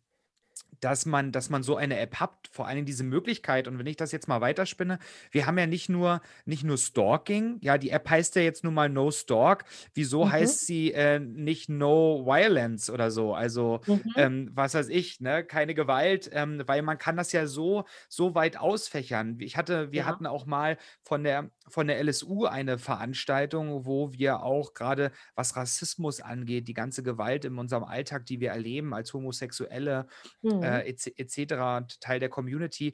[0.82, 3.68] dass man, dass man so eine App hat, vor allem diese Möglichkeit.
[3.68, 5.00] Und wenn ich das jetzt mal weiterspinne,
[5.32, 8.74] wir haben ja nicht nur, nicht nur Stalking, ja, die App heißt ja jetzt nun
[8.74, 9.66] mal No Stalk.
[9.94, 10.32] Wieso mhm.
[10.32, 13.34] heißt sie äh, nicht No Violence oder so?
[13.34, 14.02] Also, mhm.
[14.16, 18.36] ähm, was weiß ich, ne, keine Gewalt, ähm, weil man kann das ja so, so
[18.36, 19.38] weit ausfächern.
[19.40, 20.06] Ich hatte, wir ja.
[20.06, 25.56] hatten auch mal von der, von der LSU eine Veranstaltung, wo wir auch gerade, was
[25.56, 30.08] Rassismus angeht, die ganze Gewalt in unserem Alltag, die wir erleben als Homosexuelle,
[30.42, 32.94] mhm äh, etc., Teil der Community.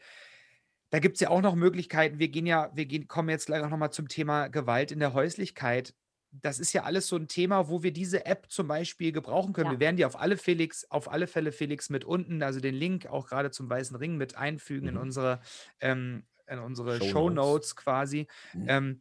[0.90, 2.20] Da gibt es ja auch noch Möglichkeiten.
[2.20, 5.14] Wir gehen ja, wir gehen, kommen jetzt gleich auch nochmal zum Thema Gewalt in der
[5.14, 5.94] Häuslichkeit.
[6.34, 9.68] Das ist ja alles so ein Thema, wo wir diese App zum Beispiel gebrauchen können.
[9.68, 9.72] Ja.
[9.74, 13.06] Wir werden die auf alle, Felix, auf alle Fälle, Felix, mit unten, also den Link
[13.08, 14.90] auch gerade zum Weißen Ring mit einfügen mhm.
[14.90, 15.42] in unsere
[15.80, 18.28] ähm, in unsere Show, Notes quasi.
[18.54, 18.66] Mhm.
[18.68, 19.00] Ähm,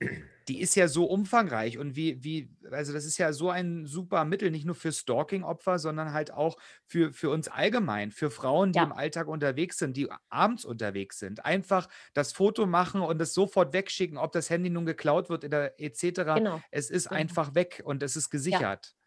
[0.49, 4.25] die ist ja so umfangreich und wie, wie, also das ist ja so ein super
[4.25, 8.79] Mittel, nicht nur für Stalking-Opfer, sondern halt auch für, für uns allgemein, für Frauen, die
[8.79, 8.85] ja.
[8.85, 11.45] im Alltag unterwegs sind, die abends unterwegs sind.
[11.45, 15.79] Einfach das Foto machen und es sofort wegschicken, ob das Handy nun geklaut wird oder
[15.81, 16.01] etc.
[16.37, 16.63] Genau.
[16.71, 17.21] Es ist genau.
[17.21, 18.87] einfach weg und es ist gesichert.
[18.87, 19.01] Ja.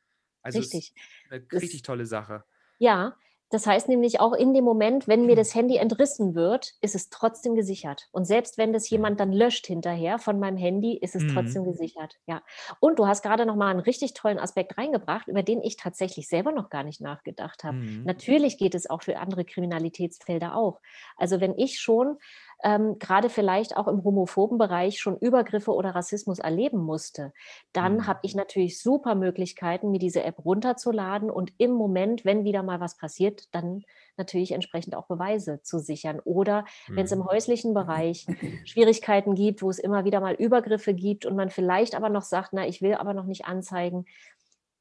[0.44, 0.94] Also richtig.
[1.30, 2.44] eine richtig tolle Sache.
[2.78, 3.16] Ja,
[3.54, 5.38] das heißt nämlich auch in dem Moment, wenn mir mhm.
[5.38, 8.10] das Handy entrissen wird, ist es trotzdem gesichert.
[8.12, 11.36] Und selbst wenn das jemand dann löscht hinterher von meinem Handy, ist es mhm.
[11.36, 12.18] trotzdem gesichert.
[12.26, 12.42] Ja.
[12.80, 16.28] Und du hast gerade noch mal einen richtig tollen Aspekt reingebracht, über den ich tatsächlich
[16.28, 17.78] selber noch gar nicht nachgedacht habe.
[17.78, 18.04] Mhm.
[18.06, 20.82] Natürlich geht es auch für andere Kriminalitätsfelder auch.
[21.16, 22.18] Also wenn ich schon
[22.64, 27.34] ähm, gerade vielleicht auch im homophoben Bereich schon Übergriffe oder Rassismus erleben musste,
[27.74, 28.08] dann mhm.
[28.08, 32.80] habe ich natürlich super Möglichkeiten, mir diese App runterzuladen und im Moment, wenn wieder mal
[32.80, 33.84] was passiert, dann
[34.16, 36.22] natürlich entsprechend auch Beweise zu sichern.
[36.24, 36.96] Oder mhm.
[36.96, 37.26] wenn es im mhm.
[37.26, 38.26] häuslichen Bereich
[38.66, 42.54] Schwierigkeiten gibt, wo es immer wieder mal Übergriffe gibt und man vielleicht aber noch sagt,
[42.54, 44.06] na, ich will aber noch nicht anzeigen,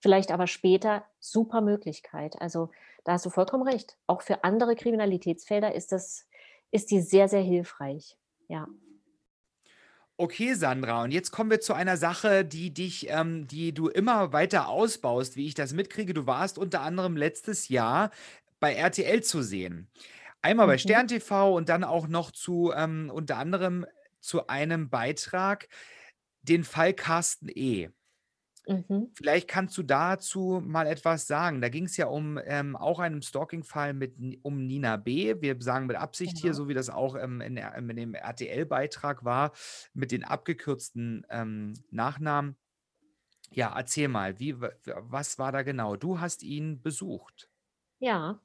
[0.01, 2.41] vielleicht aber später, super Möglichkeit.
[2.41, 2.71] Also
[3.05, 3.97] da hast du vollkommen recht.
[4.07, 6.27] Auch für andere Kriminalitätsfelder ist das
[6.73, 8.17] ist die sehr, sehr hilfreich.
[8.49, 8.67] Ja.
[10.17, 14.33] Okay, Sandra, und jetzt kommen wir zu einer Sache, die dich, ähm, die du immer
[14.33, 16.15] weiter ausbaust, wie ich das mitkriege.
[16.15, 18.11] Du warst unter anderem letztes Jahr
[18.61, 19.89] bei RTL zu sehen.
[20.41, 20.79] Einmal bei mhm.
[20.79, 23.87] Stern TV und dann auch noch zu ähm, unter anderem
[24.21, 25.69] zu einem Beitrag,
[26.43, 27.91] den Fall Carsten E.
[28.67, 29.11] Mhm.
[29.15, 31.61] Vielleicht kannst du dazu mal etwas sagen.
[31.61, 35.35] Da ging es ja um ähm, auch einen Stalking-Fall mit um Nina B.
[35.41, 36.55] Wir sagen mit Absicht hier, genau.
[36.55, 39.53] so wie das auch ähm, in, in dem RTL-Beitrag war,
[39.95, 42.57] mit den abgekürzten ähm, Nachnamen.
[43.51, 45.97] Ja, erzähl mal, wie, was war da genau?
[45.97, 47.51] Du hast ihn besucht.
[47.99, 48.41] Ja.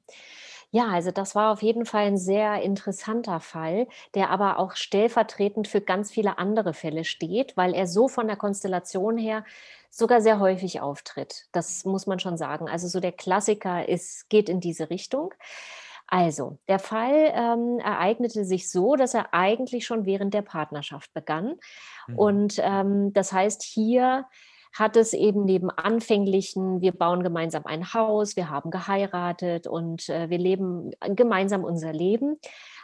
[0.70, 5.66] Ja, also das war auf jeden Fall ein sehr interessanter Fall, der aber auch stellvertretend
[5.66, 9.44] für ganz viele andere Fälle steht, weil er so von der Konstellation her
[9.90, 11.46] sogar sehr häufig auftritt.
[11.52, 12.68] Das muss man schon sagen.
[12.68, 15.34] Also so der Klassiker ist, geht in diese Richtung.
[16.10, 21.56] Also, der Fall ähm, ereignete sich so, dass er eigentlich schon während der Partnerschaft begann.
[22.06, 22.18] Mhm.
[22.18, 24.24] Und ähm, das heißt, hier
[24.72, 30.30] hat es eben neben anfänglichen, wir bauen gemeinsam ein Haus, wir haben geheiratet und äh,
[30.30, 32.38] wir leben gemeinsam unser Leben,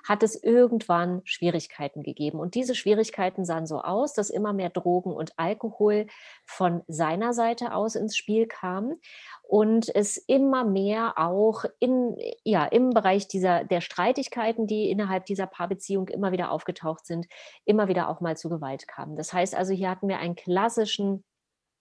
[0.05, 2.39] hat es irgendwann Schwierigkeiten gegeben.
[2.39, 6.07] Und diese Schwierigkeiten sahen so aus, dass immer mehr Drogen und Alkohol
[6.45, 9.01] von seiner Seite aus ins Spiel kamen
[9.43, 15.47] und es immer mehr auch in, ja, im Bereich dieser, der Streitigkeiten, die innerhalb dieser
[15.47, 17.27] Paarbeziehung immer wieder aufgetaucht sind,
[17.65, 19.17] immer wieder auch mal zu Gewalt kam.
[19.17, 21.25] Das heißt also, hier hatten wir einen klassischen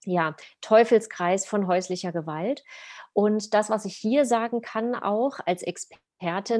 [0.06, 2.62] ja, Teufelskreis von häuslicher Gewalt.
[3.12, 6.04] Und das, was ich hier sagen kann, auch als Expertin,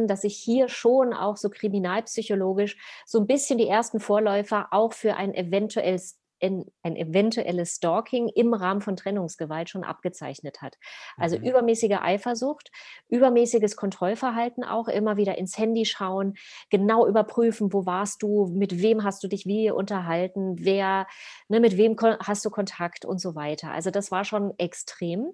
[0.07, 5.17] dass ich hier schon auch so kriminalpsychologisch so ein bisschen die ersten Vorläufer auch für
[5.17, 10.77] ein eventuelles ein, ein eventuelles Stalking im Rahmen von Trennungsgewalt schon abgezeichnet hat.
[11.17, 11.45] Also mhm.
[11.45, 12.71] übermäßige Eifersucht,
[13.09, 16.35] übermäßiges Kontrollverhalten auch, immer wieder ins Handy schauen,
[16.71, 21.07] genau überprüfen, wo warst du, mit wem hast du dich wie unterhalten, wer,
[21.49, 23.71] ne, mit wem hast du Kontakt und so weiter.
[23.71, 25.33] Also das war schon extrem.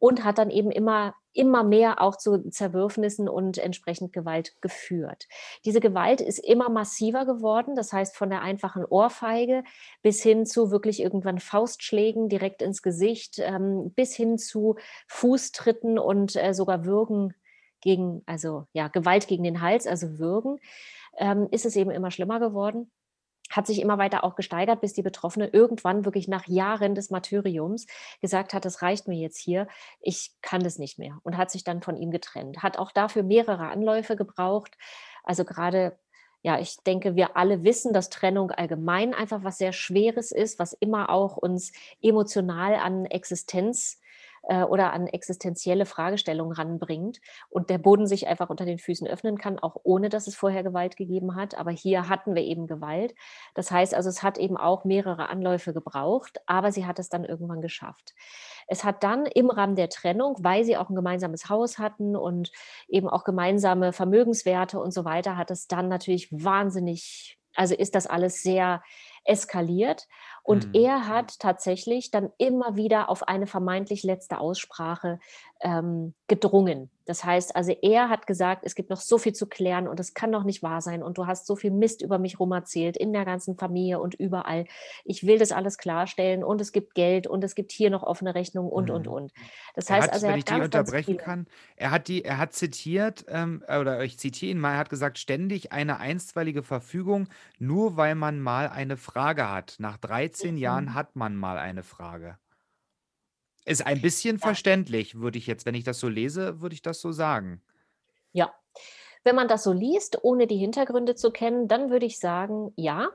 [0.00, 5.28] Und hat dann eben immer immer mehr auch zu Zerwürfnissen und entsprechend Gewalt geführt.
[5.64, 9.62] Diese Gewalt ist immer massiver geworden, das heißt von der einfachen Ohrfeige
[10.02, 16.34] bis hin zu wirklich irgendwann Faustschlägen direkt ins Gesicht, ähm, bis hin zu Fußtritten und
[16.34, 17.34] äh, sogar Würgen
[17.80, 20.58] gegen, also ja, Gewalt gegen den Hals, also Würgen,
[21.16, 22.90] ähm, ist es eben immer schlimmer geworden
[23.50, 27.86] hat sich immer weiter auch gesteigert, bis die Betroffene irgendwann wirklich nach Jahren des Martyriums
[28.20, 29.66] gesagt hat, es reicht mir jetzt hier,
[30.00, 32.62] ich kann das nicht mehr und hat sich dann von ihm getrennt.
[32.62, 34.76] Hat auch dafür mehrere Anläufe gebraucht.
[35.24, 35.98] Also gerade,
[36.42, 40.72] ja, ich denke, wir alle wissen, dass Trennung allgemein einfach was sehr Schweres ist, was
[40.72, 43.99] immer auch uns emotional an Existenz
[44.42, 49.38] äh, oder an existenzielle Fragestellungen ranbringt und der Boden sich einfach unter den Füßen öffnen
[49.38, 51.56] kann, auch ohne dass es vorher Gewalt gegeben hat.
[51.56, 53.14] Aber hier hatten wir eben Gewalt.
[53.54, 57.24] Das heißt also, es hat eben auch mehrere Anläufe gebraucht, aber sie hat es dann
[57.24, 58.14] irgendwann geschafft.
[58.66, 62.50] Es hat dann im Rahmen der Trennung, weil sie auch ein gemeinsames Haus hatten und
[62.88, 68.06] eben auch gemeinsame Vermögenswerte und so weiter, hat es dann natürlich wahnsinnig, also ist das
[68.06, 68.82] alles sehr
[69.24, 70.06] eskaliert.
[70.42, 70.74] Und mhm.
[70.74, 75.18] er hat tatsächlich dann immer wieder auf eine vermeintlich letzte Aussprache
[75.62, 76.90] ähm, gedrungen.
[77.06, 80.14] Das heißt, also er hat gesagt, es gibt noch so viel zu klären und es
[80.14, 82.96] kann doch nicht wahr sein und du hast so viel Mist über mich rum erzählt
[82.96, 84.64] in der ganzen Familie und überall.
[85.04, 88.34] Ich will das alles klarstellen und es gibt Geld und es gibt hier noch offene
[88.36, 88.94] Rechnungen und, mhm.
[88.94, 89.32] und, und.
[89.74, 92.24] Das heißt, hat, also er wenn hat ich ganz, die unterbrechen kann, er hat die,
[92.24, 96.62] er hat zitiert, ähm, oder ich zitiere ihn mal, er hat gesagt, ständig eine einstweilige
[96.62, 99.74] Verfügung, nur weil man mal eine Frage hat.
[99.78, 100.58] Nach 13 mhm.
[100.58, 102.38] Jahren hat man mal eine Frage.
[103.64, 104.46] Ist ein bisschen ja.
[104.46, 107.62] verständlich, würde ich jetzt, wenn ich das so lese, würde ich das so sagen.
[108.32, 108.52] Ja.
[109.22, 113.10] Wenn man das so liest, ohne die Hintergründe zu kennen, dann würde ich sagen, ja,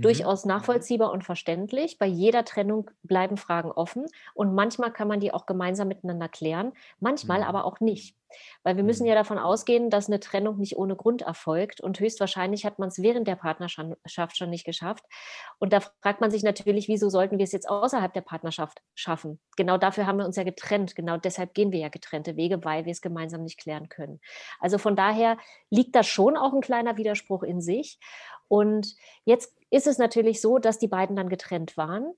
[0.00, 0.02] Mhm.
[0.02, 1.98] Durchaus nachvollziehbar und verständlich.
[1.98, 6.72] Bei jeder Trennung bleiben Fragen offen und manchmal kann man die auch gemeinsam miteinander klären,
[6.98, 7.44] manchmal mhm.
[7.44, 8.16] aber auch nicht.
[8.62, 9.08] Weil wir müssen mhm.
[9.08, 13.02] ja davon ausgehen, dass eine Trennung nicht ohne Grund erfolgt und höchstwahrscheinlich hat man es
[13.02, 15.04] während der Partnerschaft schon nicht geschafft.
[15.58, 19.40] Und da fragt man sich natürlich, wieso sollten wir es jetzt außerhalb der Partnerschaft schaffen?
[19.56, 20.94] Genau dafür haben wir uns ja getrennt.
[20.94, 24.20] Genau deshalb gehen wir ja getrennte Wege, weil wir es gemeinsam nicht klären können.
[24.60, 25.36] Also von daher
[25.70, 27.98] liegt da schon auch ein kleiner Widerspruch in sich.
[28.50, 32.12] Und jetzt ist es natürlich so, dass die beiden dann getrennt waren.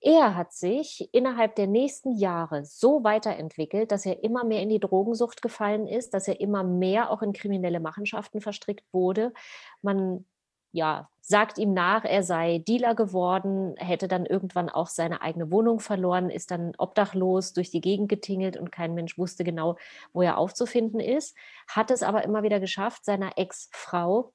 [0.00, 4.80] Er hat sich innerhalb der nächsten Jahre so weiterentwickelt, dass er immer mehr in die
[4.80, 9.32] Drogensucht gefallen ist, dass er immer mehr auch in kriminelle Machenschaften verstrickt wurde.
[9.80, 10.24] Man
[10.72, 15.78] ja, sagt ihm nach, er sei Dealer geworden, hätte dann irgendwann auch seine eigene Wohnung
[15.78, 19.76] verloren, ist dann obdachlos durch die Gegend getingelt und kein Mensch wusste genau,
[20.12, 21.36] wo er aufzufinden ist,
[21.68, 24.32] hat es aber immer wieder geschafft, seiner Ex-Frau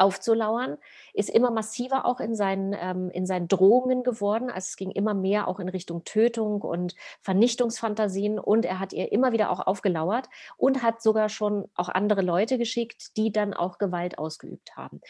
[0.00, 0.78] aufzulauern,
[1.12, 4.48] ist immer massiver auch in seinen, ähm, in seinen Drohungen geworden.
[4.48, 9.12] Also es ging immer mehr auch in Richtung Tötung und Vernichtungsfantasien und er hat ihr
[9.12, 13.78] immer wieder auch aufgelauert und hat sogar schon auch andere Leute geschickt, die dann auch
[13.78, 15.00] Gewalt ausgeübt haben.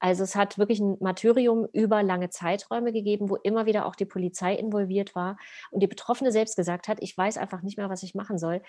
[0.00, 4.06] Also es hat wirklich ein Martyrium über lange Zeiträume gegeben, wo immer wieder auch die
[4.06, 5.36] Polizei involviert war
[5.70, 8.62] und die Betroffene selbst gesagt hat, ich weiß einfach nicht mehr, was ich machen soll.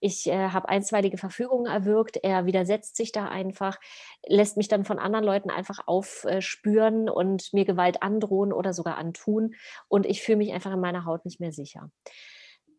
[0.00, 3.78] Ich äh, habe einstweilige Verfügungen erwirkt, er widersetzt sich da einfach,
[4.26, 9.54] lässt mich dann von anderen Leuten einfach aufspüren und mir Gewalt androhen oder sogar antun.
[9.88, 11.90] Und ich fühle mich einfach in meiner Haut nicht mehr sicher.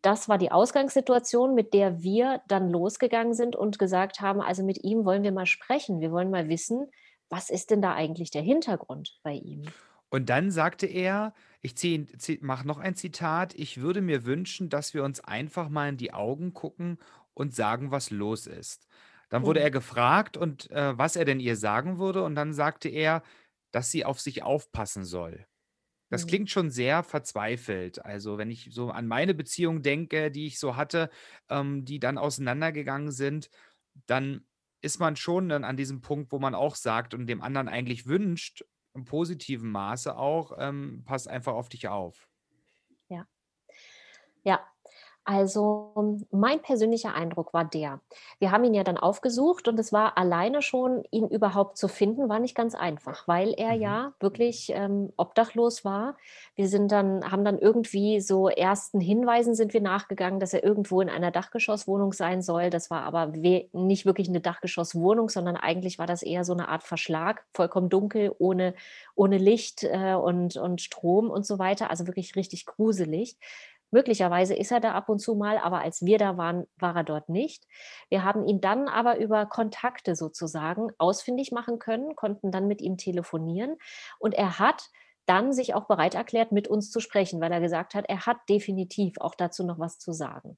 [0.02, 4.84] Das war die Ausgangssituation, mit der wir dann losgegangen sind und gesagt haben, also mit
[4.84, 6.00] ihm wollen wir mal sprechen.
[6.00, 6.86] Wir wollen mal wissen,
[7.28, 9.64] was ist denn da eigentlich der Hintergrund bei ihm?
[10.10, 11.74] Und dann sagte er, ich
[12.40, 16.14] mache noch ein Zitat, ich würde mir wünschen, dass wir uns einfach mal in die
[16.14, 16.98] Augen gucken
[17.34, 18.87] und sagen, was los ist.
[19.30, 19.64] Dann wurde mhm.
[19.64, 23.22] er gefragt und äh, was er denn ihr sagen würde und dann sagte er,
[23.72, 25.46] dass sie auf sich aufpassen soll.
[26.10, 26.26] Das Mhm.
[26.26, 28.04] klingt schon sehr verzweifelt.
[28.04, 31.10] Also, wenn ich so an meine Beziehung denke, die ich so hatte,
[31.50, 33.50] ähm, die dann auseinandergegangen sind,
[34.06, 34.46] dann
[34.80, 38.06] ist man schon dann an diesem Punkt, wo man auch sagt und dem anderen eigentlich
[38.06, 38.64] wünscht,
[38.94, 42.28] im positiven Maße auch, ähm, pass einfach auf dich auf.
[43.08, 43.28] Ja.
[44.44, 44.66] Ja,
[45.28, 48.00] also mein persönlicher Eindruck war der,
[48.38, 52.30] wir haben ihn ja dann aufgesucht und es war alleine schon, ihn überhaupt zu finden,
[52.30, 53.82] war nicht ganz einfach, weil er mhm.
[53.82, 56.16] ja wirklich ähm, obdachlos war.
[56.54, 61.02] Wir sind dann, haben dann irgendwie so ersten Hinweisen sind wir nachgegangen, dass er irgendwo
[61.02, 62.70] in einer Dachgeschosswohnung sein soll.
[62.70, 66.84] Das war aber nicht wirklich eine Dachgeschosswohnung, sondern eigentlich war das eher so eine Art
[66.84, 68.72] Verschlag, vollkommen dunkel, ohne,
[69.14, 71.90] ohne Licht äh, und, und Strom und so weiter.
[71.90, 73.36] Also wirklich richtig gruselig.
[73.90, 77.04] Möglicherweise ist er da ab und zu mal, aber als wir da waren, war er
[77.04, 77.66] dort nicht.
[78.08, 82.96] Wir haben ihn dann aber über Kontakte sozusagen ausfindig machen können, konnten dann mit ihm
[82.96, 83.76] telefonieren
[84.18, 84.90] und er hat
[85.26, 88.38] dann sich auch bereit erklärt, mit uns zu sprechen, weil er gesagt hat, er hat
[88.48, 90.56] definitiv auch dazu noch was zu sagen.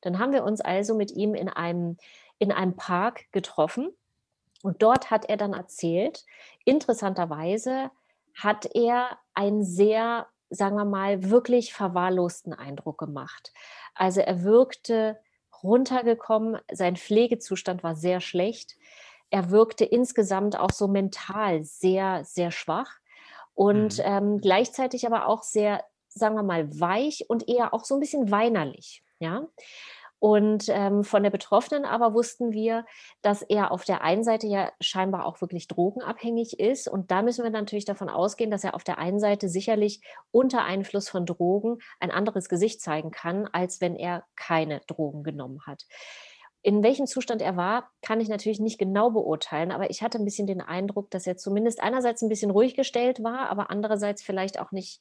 [0.00, 1.96] Dann haben wir uns also mit ihm in einem,
[2.38, 3.90] in einem Park getroffen
[4.62, 6.24] und dort hat er dann erzählt,
[6.64, 7.90] interessanterweise
[8.36, 13.52] hat er einen sehr, sagen wir mal, wirklich verwahrlosten Eindruck gemacht.
[13.94, 15.18] Also er wirkte
[15.62, 18.76] runtergekommen, sein Pflegezustand war sehr schlecht.
[19.30, 22.98] Er wirkte insgesamt auch so mental sehr, sehr schwach
[23.54, 24.04] und mhm.
[24.04, 28.30] ähm, gleichzeitig aber auch sehr, sagen wir mal, weich und eher auch so ein bisschen
[28.30, 29.04] weinerlich.
[29.18, 29.46] Ja.
[30.20, 32.84] Und ähm, von der Betroffenen aber wussten wir,
[33.22, 36.88] dass er auf der einen Seite ja scheinbar auch wirklich drogenabhängig ist.
[36.88, 40.00] Und da müssen wir natürlich davon ausgehen, dass er auf der einen Seite sicherlich
[40.32, 45.60] unter Einfluss von Drogen ein anderes Gesicht zeigen kann, als wenn er keine Drogen genommen
[45.66, 45.84] hat.
[46.62, 50.24] In welchem Zustand er war, kann ich natürlich nicht genau beurteilen, aber ich hatte ein
[50.24, 54.58] bisschen den Eindruck, dass er zumindest einerseits ein bisschen ruhig gestellt war, aber andererseits vielleicht
[54.58, 55.00] auch nicht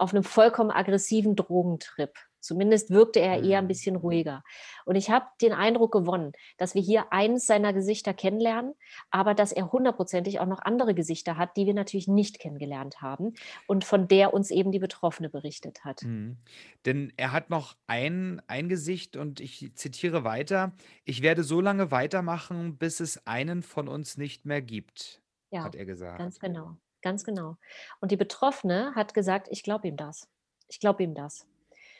[0.00, 2.14] auf einem vollkommen aggressiven Drogentrip.
[2.40, 3.68] Zumindest wirkte er eher ein mhm.
[3.68, 4.42] bisschen ruhiger.
[4.84, 8.74] Und ich habe den Eindruck gewonnen, dass wir hier eins seiner Gesichter kennenlernen,
[9.10, 13.34] aber dass er hundertprozentig auch noch andere Gesichter hat, die wir natürlich nicht kennengelernt haben
[13.66, 16.02] und von der uns eben die Betroffene berichtet hat.
[16.04, 16.38] Mhm.
[16.86, 20.72] Denn er hat noch ein, ein Gesicht und ich zitiere weiter,
[21.04, 25.20] ich werde so lange weitermachen, bis es einen von uns nicht mehr gibt,
[25.50, 26.18] ja, hat er gesagt.
[26.18, 27.56] Ganz genau, ganz genau.
[28.00, 30.28] Und die Betroffene hat gesagt, ich glaube ihm das.
[30.68, 31.46] Ich glaube ihm das.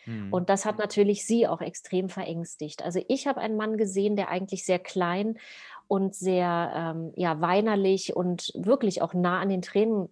[0.06, 0.32] Mhm.
[0.32, 2.82] Und das hat natürlich sie auch extrem verängstigt.
[2.82, 5.38] Also ich habe einen Mann gesehen, der eigentlich sehr klein
[5.86, 10.08] und sehr ähm, ja, weinerlich und wirklich auch nah an den Tränen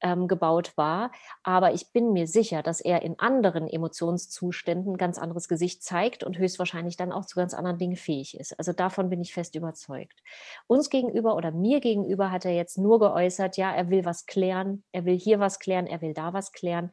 [0.00, 1.10] ähm, gebaut war.
[1.42, 6.24] Aber ich bin mir sicher, dass er in anderen Emotionszuständen ein ganz anderes Gesicht zeigt
[6.24, 8.58] und höchstwahrscheinlich dann auch zu ganz anderen Dingen fähig ist.
[8.58, 10.22] Also davon bin ich fest überzeugt.
[10.66, 14.84] Uns gegenüber oder mir gegenüber hat er jetzt nur geäußert, ja, er will was klären,
[14.92, 16.90] er will hier was klären, er will da was klären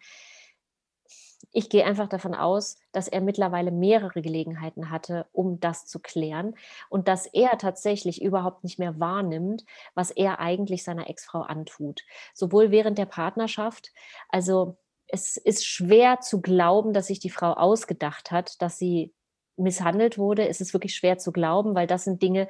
[1.51, 6.55] ich gehe einfach davon aus, dass er mittlerweile mehrere Gelegenheiten hatte, um das zu klären
[6.89, 12.01] und dass er tatsächlich überhaupt nicht mehr wahrnimmt, was er eigentlich seiner Ex-Frau antut.
[12.33, 13.91] Sowohl während der Partnerschaft,
[14.29, 14.77] also
[15.07, 19.13] es ist schwer zu glauben, dass sich die Frau ausgedacht hat, dass sie
[19.57, 20.47] misshandelt wurde.
[20.47, 22.47] Es ist wirklich schwer zu glauben, weil das sind Dinge,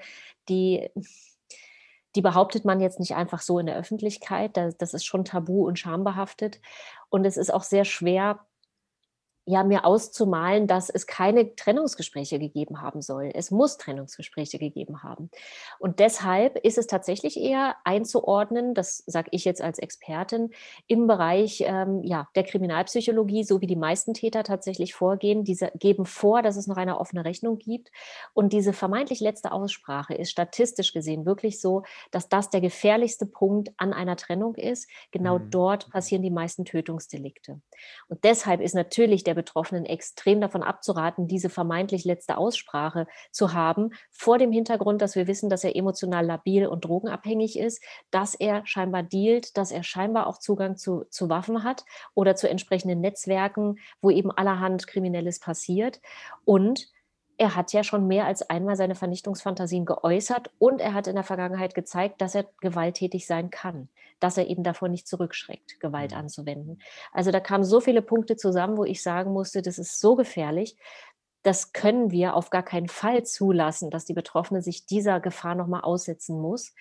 [0.48, 0.90] die
[2.16, 4.56] die behauptet man jetzt nicht einfach so in der Öffentlichkeit.
[4.56, 6.62] Das, ist schon tabu und schambehaftet.
[7.10, 8.46] Und es ist auch sehr schwer,
[9.46, 13.30] ja, mir auszumalen, dass es keine Trennungsgespräche gegeben haben soll.
[13.34, 15.30] Es muss Trennungsgespräche gegeben haben.
[15.80, 20.52] Und deshalb ist es tatsächlich eher einzuordnen, das sage ich jetzt als Expertin,
[20.88, 25.44] im Bereich ähm, ja, der Kriminalpsychologie, so wie die meisten Täter tatsächlich vorgehen.
[25.44, 27.92] Diese geben vor, dass es noch eine offene Rechnung gibt.
[28.34, 33.72] Und diese vermeintlich letzte Aussprache ist statistisch gesehen wirklich so, dass das der gefährlichste Punkt
[33.76, 34.90] an einer Trennung ist.
[35.12, 35.50] Genau mhm.
[35.50, 37.60] dort passieren die meisten Tötungsdelikte.
[38.08, 43.54] Und deshalb ist natürlich der der Betroffenen extrem davon abzuraten, diese vermeintlich letzte Aussprache zu
[43.54, 48.36] haben, vor dem Hintergrund, dass wir wissen, dass er emotional labil und drogenabhängig ist, dass
[48.36, 53.02] er scheinbar dealt, dass er scheinbar auch Zugang zu, zu Waffen hat oder zu entsprechenden
[53.02, 56.00] Netzwerken, wo eben allerhand Kriminelles passiert.
[56.46, 56.90] Und
[57.38, 61.24] er hat ja schon mehr als einmal seine Vernichtungsfantasien geäußert und er hat in der
[61.24, 66.18] Vergangenheit gezeigt, dass er gewalttätig sein kann, dass er eben davor nicht zurückschreckt, Gewalt mhm.
[66.18, 66.82] anzuwenden.
[67.12, 70.78] Also da kamen so viele Punkte zusammen, wo ich sagen musste, das ist so gefährlich,
[71.44, 75.82] das können wir auf gar keinen Fall zulassen, dass die Betroffene sich dieser Gefahr nochmal
[75.82, 76.74] aussetzen muss.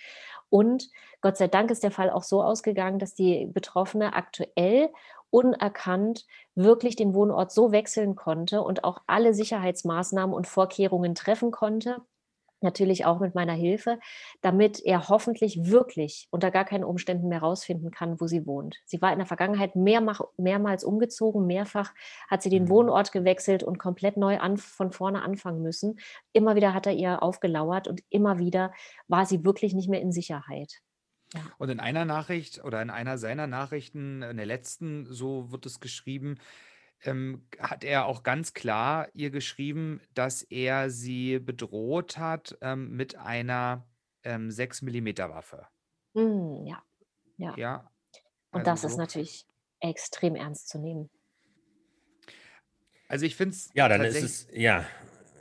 [0.50, 0.88] Und
[1.20, 4.90] Gott sei Dank ist der Fall auch so ausgegangen, dass die Betroffene aktuell
[5.33, 12.03] unerkannt wirklich den Wohnort so wechseln konnte und auch alle Sicherheitsmaßnahmen und Vorkehrungen treffen konnte,
[12.61, 13.99] natürlich auch mit meiner Hilfe,
[14.43, 18.76] damit er hoffentlich wirklich unter gar keinen Umständen mehr rausfinden kann, wo sie wohnt.
[18.85, 21.95] Sie war in der Vergangenheit mehrmach, mehrmals umgezogen, mehrfach
[22.28, 22.68] hat sie den mhm.
[22.68, 25.99] Wohnort gewechselt und komplett neu an, von vorne anfangen müssen.
[26.35, 28.72] Immer wieder hat er ihr aufgelauert und immer wieder
[29.09, 30.83] war sie wirklich nicht mehr in Sicherheit.
[31.35, 31.41] Ja.
[31.59, 35.80] Und in einer Nachricht oder in einer seiner Nachrichten, in der letzten, so wird es
[35.80, 36.39] geschrieben,
[37.05, 43.16] ähm, hat er auch ganz klar ihr geschrieben, dass er sie bedroht hat ähm, mit
[43.16, 43.87] einer
[44.24, 45.66] ähm, 6 mm Waffe.
[46.14, 46.83] Mm, ja.
[47.37, 47.57] ja.
[47.57, 47.91] Ja.
[48.51, 48.89] Und also das so.
[48.89, 49.47] ist natürlich
[49.80, 51.11] extrem ernst zu nehmen.
[53.09, 53.70] Also ich finde es.
[53.74, 54.87] Ja, dann ist es, ja,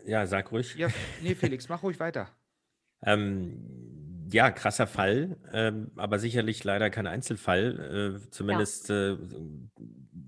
[0.05, 0.75] ja, sag ruhig.
[0.75, 0.89] Ja,
[1.21, 2.29] nee, Felix, mach ruhig weiter.
[3.03, 4.00] ähm,
[4.31, 8.19] ja, krasser Fall, ähm, aber sicherlich leider kein Einzelfall.
[8.25, 9.13] Äh, zumindest, ja.
[9.13, 9.17] äh,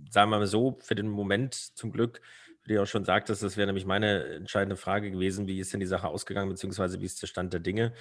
[0.10, 2.22] sagen wir mal so, für den Moment zum Glück,
[2.66, 5.80] wie du auch schon sagtest, das wäre nämlich meine entscheidende Frage gewesen, wie ist denn
[5.80, 7.93] die Sache ausgegangen, beziehungsweise wie ist der Stand der Dinge.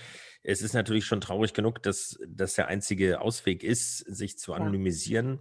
[0.42, 5.40] Es ist natürlich schon traurig genug, dass das der einzige Ausweg ist, sich zu anonymisieren,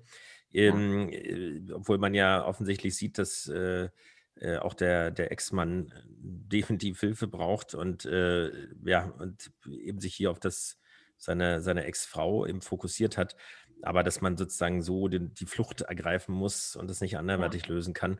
[0.49, 0.63] ja.
[0.63, 1.19] Ähm, ja.
[1.19, 3.89] Äh, obwohl man ja offensichtlich sieht, dass äh,
[4.41, 8.51] äh, auch der, der Ex-Mann definitiv Hilfe braucht und äh,
[8.83, 10.77] ja, und eben sich hier auf das
[11.17, 13.35] seine, seine Ex-Frau eben fokussiert hat,
[13.83, 17.73] aber dass man sozusagen so den, die Flucht ergreifen muss und das nicht anderweitig ja.
[17.73, 18.19] lösen kann.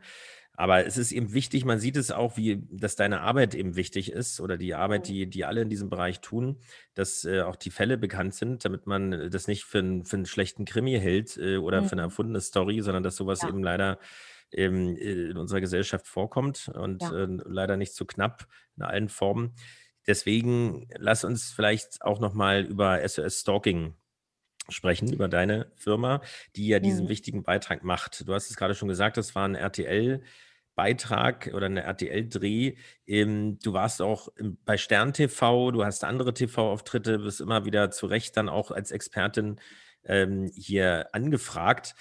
[0.54, 4.12] Aber es ist eben wichtig, man sieht es auch, wie, dass deine Arbeit eben wichtig
[4.12, 6.60] ist oder die Arbeit, die, die alle in diesem Bereich tun,
[6.94, 10.26] dass äh, auch die Fälle bekannt sind, damit man das nicht für, ein, für einen
[10.26, 11.86] schlechten Krimi hält äh, oder mhm.
[11.86, 12.08] für eine mhm.
[12.08, 13.48] erfundene Story, sondern dass sowas ja.
[13.48, 13.98] eben leider
[14.52, 17.24] ähm, in unserer Gesellschaft vorkommt und ja.
[17.24, 18.46] äh, leider nicht zu so knapp
[18.76, 19.54] in allen Formen.
[20.06, 23.94] Deswegen lass uns vielleicht auch nochmal über SOS Stalking
[24.68, 26.22] sprechen, über deine Firma,
[26.56, 27.08] die ja diesen mhm.
[27.08, 28.26] wichtigen Beitrag macht.
[28.26, 30.22] Du hast es gerade schon gesagt, das war ein RTL.
[30.74, 32.76] Beitrag oder eine RTL-Dreh.
[33.06, 34.28] Ähm, du warst auch
[34.64, 38.90] bei Stern TV, du hast andere TV-Auftritte, bist immer wieder zu Recht dann auch als
[38.90, 39.60] Expertin
[40.04, 41.94] ähm, hier angefragt.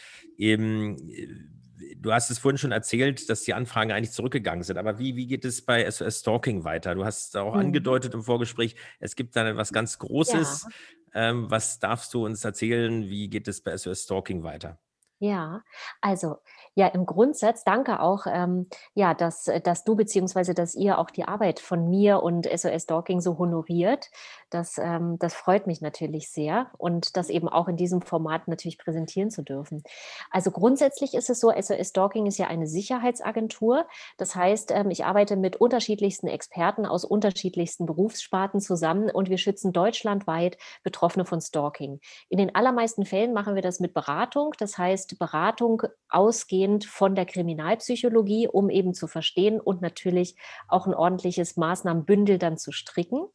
[1.97, 4.77] Du hast es vorhin schon erzählt, dass die Anfragen eigentlich zurückgegangen sind.
[4.77, 6.95] Aber wie, wie geht es bei SOS Stalking weiter?
[6.95, 7.59] Du hast auch mhm.
[7.59, 10.67] angedeutet im Vorgespräch, es gibt da etwas ganz Großes.
[11.13, 11.29] Ja.
[11.29, 13.09] Ähm, was darfst du uns erzählen?
[13.09, 14.79] Wie geht es bei SOS Stalking weiter?
[15.19, 15.61] Ja,
[16.01, 16.37] also
[16.73, 21.25] ja, im Grundsatz danke auch, ähm, ja, dass, dass du beziehungsweise dass ihr auch die
[21.25, 24.09] Arbeit von mir und SOS Stalking so honoriert.
[24.49, 28.77] Das, ähm, das freut mich natürlich sehr und das eben auch in diesem Format natürlich
[28.77, 29.83] präsentieren zu dürfen.
[30.29, 33.85] Also grundsätzlich ist es so, SOS Stalking ist ja eine Sicherheitsagentur.
[34.17, 39.73] Das heißt, ähm, ich arbeite mit unterschiedlichsten Experten aus unterschiedlichsten Berufssparten zusammen und wir schützen
[39.73, 41.99] deutschlandweit Betroffene von Stalking.
[42.29, 47.25] In den allermeisten Fällen machen wir das mit Beratung, das heißt Beratung ausgehend von der
[47.25, 50.35] Kriminalpsychologie, um eben zu verstehen und natürlich
[50.67, 53.27] auch ein ordentliches Maßnahmenbündel dann zu stricken.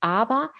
[0.00, 0.50] Aber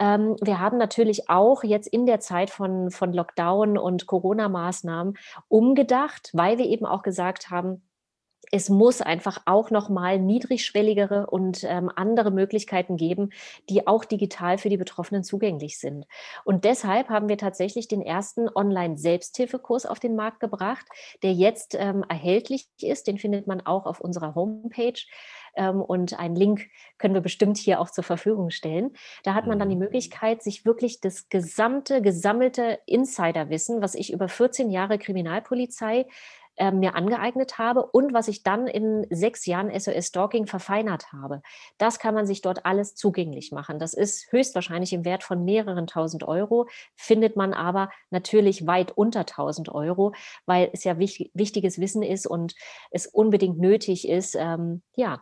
[0.00, 5.14] ähm, wir haben natürlich auch jetzt in der Zeit von, von Lockdown und Corona-Maßnahmen
[5.48, 7.82] umgedacht, weil wir eben auch gesagt haben,
[8.54, 13.30] es muss einfach auch nochmal niedrigschwelligere und ähm, andere Möglichkeiten geben,
[13.70, 16.06] die auch digital für die Betroffenen zugänglich sind.
[16.44, 20.84] Und deshalb haben wir tatsächlich den ersten Online-Selbsthilfekurs auf den Markt gebracht,
[21.22, 23.06] der jetzt ähm, erhältlich ist.
[23.06, 25.00] Den findet man auch auf unserer Homepage.
[25.54, 28.92] Ähm, und einen Link können wir bestimmt hier auch zur Verfügung stellen.
[29.22, 29.82] Da hat man dann die mhm.
[29.82, 36.06] Möglichkeit, sich wirklich das gesamte, gesammelte Insiderwissen, was ich über 14 Jahre Kriminalpolizei
[36.62, 41.42] äh, mir angeeignet habe und was ich dann in sechs Jahren SOS Stalking verfeinert habe.
[41.76, 43.80] Das kann man sich dort alles zugänglich machen.
[43.80, 49.20] Das ist höchstwahrscheinlich im Wert von mehreren tausend Euro, findet man aber natürlich weit unter
[49.20, 50.12] 1000 Euro,
[50.46, 52.54] weil es ja wich wichtiges Wissen ist und
[52.92, 55.20] es unbedingt nötig ist, ähm, ja,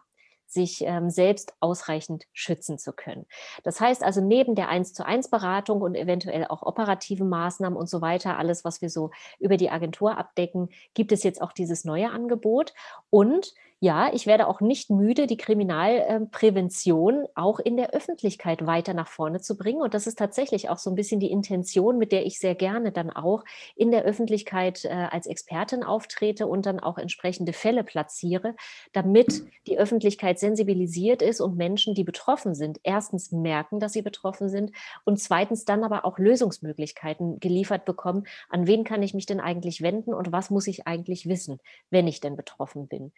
[0.52, 3.26] sich ähm, selbst ausreichend schützen zu können.
[3.62, 7.88] Das heißt also, neben der 1 zu 1 Beratung und eventuell auch operativen Maßnahmen und
[7.88, 11.84] so weiter, alles, was wir so über die Agentur abdecken, gibt es jetzt auch dieses
[11.84, 12.74] neue Angebot.
[13.10, 19.08] Und ja, ich werde auch nicht müde, die Kriminalprävention auch in der Öffentlichkeit weiter nach
[19.08, 19.80] vorne zu bringen.
[19.80, 22.92] Und das ist tatsächlich auch so ein bisschen die Intention, mit der ich sehr gerne
[22.92, 23.42] dann auch
[23.74, 28.54] in der Öffentlichkeit äh, als Expertin auftrete und dann auch entsprechende Fälle platziere,
[28.92, 34.50] damit die Öffentlichkeit sensibilisiert ist und Menschen, die betroffen sind, erstens merken, dass sie betroffen
[34.50, 34.72] sind
[35.06, 38.24] und zweitens dann aber auch Lösungsmöglichkeiten geliefert bekommen.
[38.50, 42.06] An wen kann ich mich denn eigentlich wenden und was muss ich eigentlich wissen, wenn
[42.06, 43.12] ich denn betroffen bin?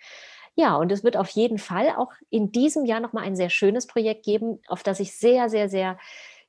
[0.55, 3.86] Ja, und es wird auf jeden Fall auch in diesem Jahr nochmal ein sehr schönes
[3.86, 5.98] Projekt geben, auf das ich sehr, sehr, sehr,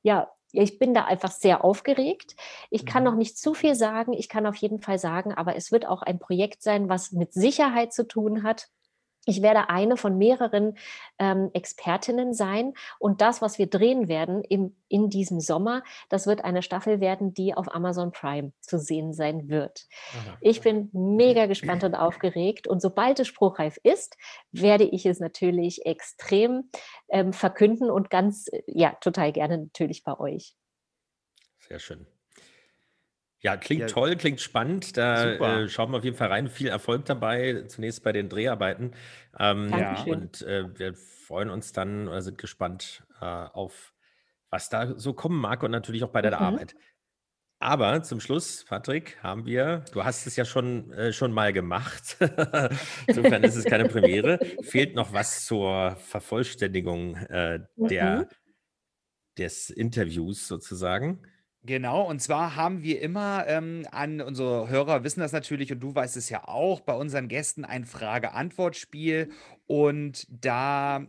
[0.01, 2.35] ja, ich bin da einfach sehr aufgeregt.
[2.69, 3.19] Ich kann noch mhm.
[3.19, 4.13] nicht zu viel sagen.
[4.13, 7.33] Ich kann auf jeden Fall sagen, aber es wird auch ein Projekt sein, was mit
[7.33, 8.67] Sicherheit zu tun hat
[9.25, 10.77] ich werde eine von mehreren
[11.17, 16.43] ähm, Expertinnen sein und das, was wir drehen werden im, in diesem Sommer, das wird
[16.43, 19.87] eine Staffel werden, die auf Amazon Prime zu sehen sein wird.
[20.13, 20.37] Aha.
[20.41, 24.17] Ich bin mega gespannt und aufgeregt und sobald es spruchreif ist,
[24.51, 26.69] werde ich es natürlich extrem
[27.09, 30.55] ähm, verkünden und ganz, ja, total gerne natürlich bei euch.
[31.59, 32.05] Sehr schön.
[33.43, 33.87] Ja, klingt ja.
[33.87, 34.95] toll, klingt spannend.
[34.95, 36.47] Da äh, schauen wir auf jeden Fall rein.
[36.47, 38.93] Viel Erfolg dabei, zunächst bei den Dreharbeiten.
[39.37, 43.93] Ähm, ja, und äh, wir freuen uns dann oder sind gespannt äh, auf,
[44.49, 46.45] was da so kommen mag und natürlich auch bei der mhm.
[46.45, 46.75] Arbeit.
[47.59, 52.17] Aber zum Schluss, Patrick, haben wir, du hast es ja schon, äh, schon mal gemacht.
[53.07, 54.39] Insofern ist es keine Premiere.
[54.61, 58.25] Fehlt noch was zur Vervollständigung äh, der, mhm.
[59.37, 61.25] des Interviews sozusagen.
[61.65, 65.95] Genau, und zwar haben wir immer ähm, an unsere Hörer wissen das natürlich und du
[65.95, 69.31] weißt es ja auch, bei unseren Gästen ein Frage-Antwort-Spiel
[69.65, 71.07] und da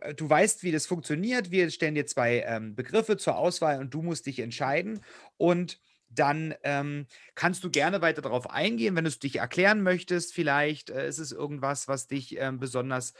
[0.00, 1.50] äh, du weißt, wie das funktioniert.
[1.50, 5.00] Wir stellen dir zwei ähm, Begriffe zur Auswahl und du musst dich entscheiden
[5.36, 10.34] und dann ähm, kannst du gerne weiter darauf eingehen, wenn du es dich erklären möchtest.
[10.34, 13.12] Vielleicht äh, ist es irgendwas, was dich ähm, besonders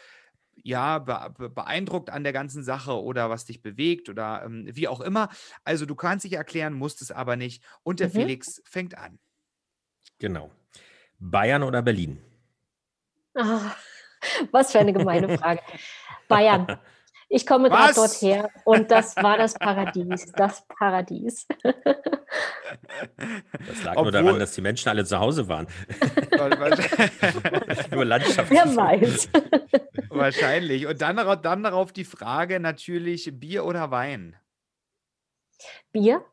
[0.62, 5.00] ja, be beeindruckt an der ganzen Sache oder was dich bewegt oder ähm, wie auch
[5.00, 5.28] immer.
[5.64, 7.64] Also du kannst dich erklären, musst es aber nicht.
[7.82, 8.12] Und der mhm.
[8.12, 9.18] Felix fängt an.
[10.18, 10.50] Genau.
[11.18, 12.22] Bayern oder Berlin?
[13.34, 13.76] Ach,
[14.50, 15.60] was für eine gemeine Frage.
[16.28, 16.78] Bayern.
[17.30, 21.46] Ich komme gerade dorthin und das war das Paradies, das Paradies.
[23.66, 25.66] Das lag Obwohl, nur daran, dass die Menschen alle zu Hause waren.
[27.90, 28.50] nur Landschaft.
[28.50, 29.28] Wer weiß.
[30.08, 30.86] Wahrscheinlich.
[30.86, 34.36] Und dann, dann darauf die Frage natürlich Bier oder Wein?
[35.92, 36.24] Bier.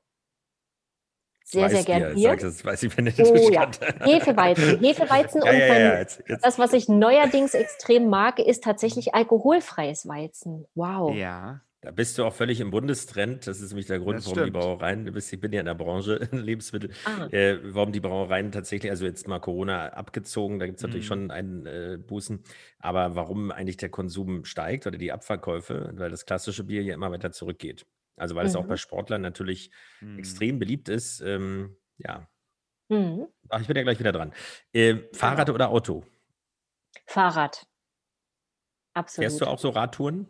[1.56, 2.30] Sehr, sehr gerne Bier.
[2.32, 3.70] Sag, das weiß ich, wenn ich oh ja,
[4.02, 4.80] Hefeweizen.
[4.80, 6.46] Hefeweizen ja, und ja, ja, jetzt, jetzt.
[6.46, 10.66] das, was ich neuerdings extrem mag, ist tatsächlich alkoholfreies Weizen.
[10.76, 11.16] Wow.
[11.16, 11.62] Ja.
[11.86, 13.46] Da bist du auch völlig im Bundestrend.
[13.46, 14.48] Das ist nämlich der Grund, das warum stimmt.
[14.48, 17.28] die Brauereien, du bist, ich bin ja in der Branche, Lebensmittel, ah.
[17.28, 21.08] äh, warum die Brauereien tatsächlich, also jetzt mal Corona abgezogen, da gibt es natürlich mhm.
[21.08, 22.44] schon einen äh, Bußen,
[22.80, 27.12] aber warum eigentlich der Konsum steigt oder die Abverkäufe, weil das klassische Bier ja immer
[27.12, 27.86] weiter zurückgeht.
[28.18, 28.50] Also weil mhm.
[28.50, 28.80] es auch bei mhm.
[28.80, 30.20] Sportlern natürlich mhm.
[30.20, 31.22] extrem beliebt ist.
[31.22, 32.28] Ähm, ja.
[32.90, 33.28] Mhm.
[33.50, 34.34] Ach, ich bin ja gleich wieder dran.
[34.74, 35.56] Äh, Fahrrad genau.
[35.56, 36.04] oder Auto?
[37.06, 37.68] Fahrrad.
[38.94, 39.24] Absolut.
[39.24, 40.28] Fährst du auch so Radtouren?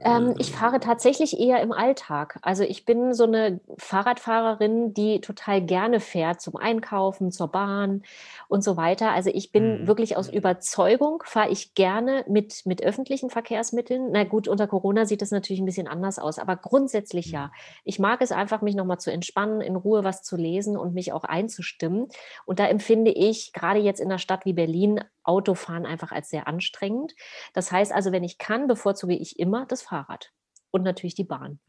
[0.00, 2.38] Ähm, ich fahre tatsächlich eher im Alltag.
[2.42, 8.02] Also ich bin so eine Fahrradfahrerin, die total gerne fährt zum Einkaufen, zur Bahn
[8.48, 9.12] und so weiter.
[9.12, 9.86] Also ich bin mhm.
[9.86, 14.10] wirklich aus Überzeugung, fahre ich gerne mit, mit öffentlichen Verkehrsmitteln.
[14.12, 17.46] Na gut, unter Corona sieht das natürlich ein bisschen anders aus, aber grundsätzlich ja.
[17.46, 17.50] Mhm.
[17.84, 21.12] Ich mag es einfach, mich nochmal zu entspannen, in Ruhe was zu lesen und mich
[21.12, 22.08] auch einzustimmen.
[22.46, 26.48] Und da empfinde ich gerade jetzt in einer Stadt wie Berlin Autofahren einfach als sehr
[26.48, 27.14] anstrengend.
[27.52, 30.32] Das heißt also, wenn ich kann, bevorzuge ich immer das Fahrrad
[30.70, 31.60] und natürlich die Bahn.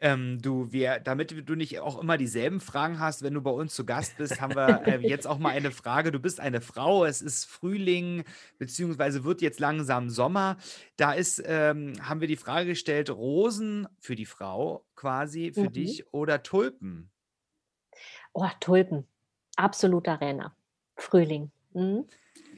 [0.00, 3.74] Ähm, du, wir, damit du nicht auch immer dieselben Fragen hast, wenn du bei uns
[3.74, 6.12] zu Gast bist, haben wir äh, jetzt auch mal eine Frage.
[6.12, 8.24] Du bist eine Frau, es ist Frühling,
[8.58, 10.58] beziehungsweise wird jetzt langsam Sommer.
[10.98, 15.72] Da ist, ähm, haben wir die Frage gestellt: Rosen für die Frau quasi, für mhm.
[15.72, 17.10] dich oder Tulpen?
[18.34, 19.06] Oh, Tulpen.
[19.56, 20.56] Absoluter Renner.
[20.96, 21.50] Frühling.
[21.72, 22.06] Mhm.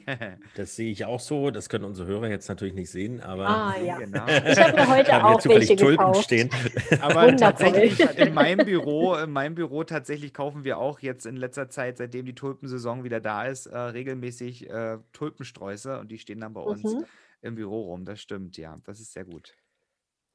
[0.55, 1.51] Das sehe ich auch so.
[1.51, 3.97] Das können unsere Hörer jetzt natürlich nicht sehen, aber ah, ja.
[3.97, 4.25] genau.
[4.25, 6.23] ich habe mir heute auch welche Tulpen gekauft.
[6.23, 6.49] stehen.
[7.01, 11.69] Aber tatsächlich in meinem Büro, in meinem Büro tatsächlich kaufen wir auch jetzt in letzter
[11.69, 16.53] Zeit, seitdem die Tulpensaison wieder da ist, äh, regelmäßig äh, Tulpensträuße und die stehen dann
[16.53, 17.05] bei uns mhm.
[17.41, 18.05] im Büro rum.
[18.05, 18.77] Das stimmt, ja.
[18.85, 19.53] Das ist sehr gut.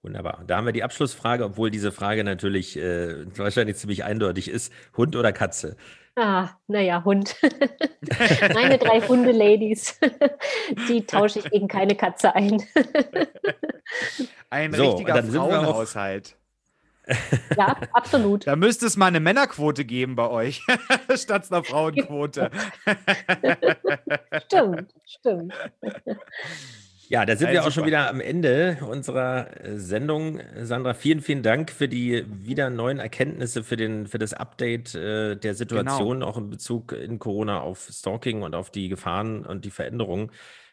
[0.02, 0.42] Wunderbar.
[0.48, 4.72] Da haben wir die Abschlussfrage, obwohl diese Frage natürlich äh, wahrscheinlich ziemlich eindeutig ist.
[4.96, 5.76] Hund oder Katze?
[6.16, 7.36] Ah, naja, Hund.
[8.52, 9.98] Meine drei Hunde-Ladies,
[10.88, 12.62] die tausche ich gegen keine Katze ein.
[14.50, 16.36] Ein so, richtiger Frauenhaushalt.
[17.56, 18.46] Ja, absolut.
[18.46, 20.62] Da müsste es mal eine Männerquote geben bei euch,
[21.14, 22.50] statt einer Frauenquote.
[24.46, 25.54] stimmt, stimmt.
[27.12, 27.74] Ja, da sind Nein, wir auch super.
[27.74, 30.40] schon wieder am Ende unserer äh, Sendung.
[30.62, 35.36] Sandra, vielen, vielen Dank für die wieder neuen Erkenntnisse, für, den, für das Update äh,
[35.36, 36.26] der Situation, genau.
[36.26, 40.30] auch in Bezug in Corona auf Stalking und auf die Gefahren und die Veränderungen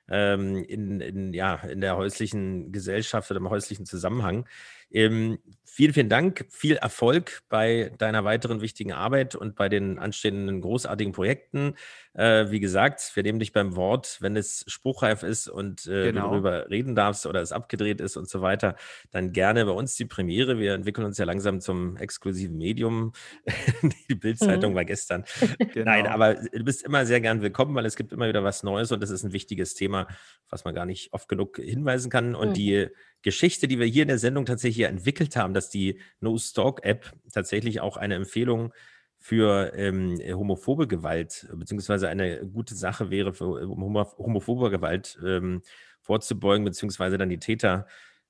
[0.09, 4.45] ähm, in, in, ja, in der häuslichen Gesellschaft oder im häuslichen Zusammenhang.
[4.91, 5.39] Ähm,
[5.79, 11.13] vielen, vielen Dank, viel Erfolg bei deiner weiteren wichtigen Arbeit und bei den anstehenden großartigen
[11.13, 11.75] Projekten.
[12.13, 16.23] Äh, wie gesagt, wir nehmen dich beim Wort, wenn es spruchreif ist und äh, genau.
[16.23, 18.75] du darüber reden darfst oder es abgedreht ist und so weiter,
[19.11, 20.59] dann gerne bei uns die Premiere.
[20.59, 23.13] Wir entwickeln uns ja langsam zum exklusiven Medium.
[24.09, 24.75] die Bildzeitung mhm.
[24.75, 25.23] war gestern.
[25.73, 25.91] Genau.
[25.91, 28.91] Nein, aber du bist immer sehr gern willkommen, weil es gibt immer wieder was Neues
[28.91, 30.07] und das ist ein wichtiges Thema,
[30.49, 32.33] was man gar nicht oft genug hinweisen kann.
[32.33, 32.53] Und mhm.
[32.53, 32.87] die
[33.21, 37.97] Geschichte, die wir hier in der Sendung tatsächlich entwickelt haben, dass die No-Stalk-App tatsächlich auch
[37.97, 38.73] eine Empfehlung
[39.17, 45.61] für ähm, homophobe Gewalt, beziehungsweise eine gute Sache wäre, für homophobe Gewalt ähm,
[46.01, 47.85] vorzubeugen, beziehungsweise dann die Täter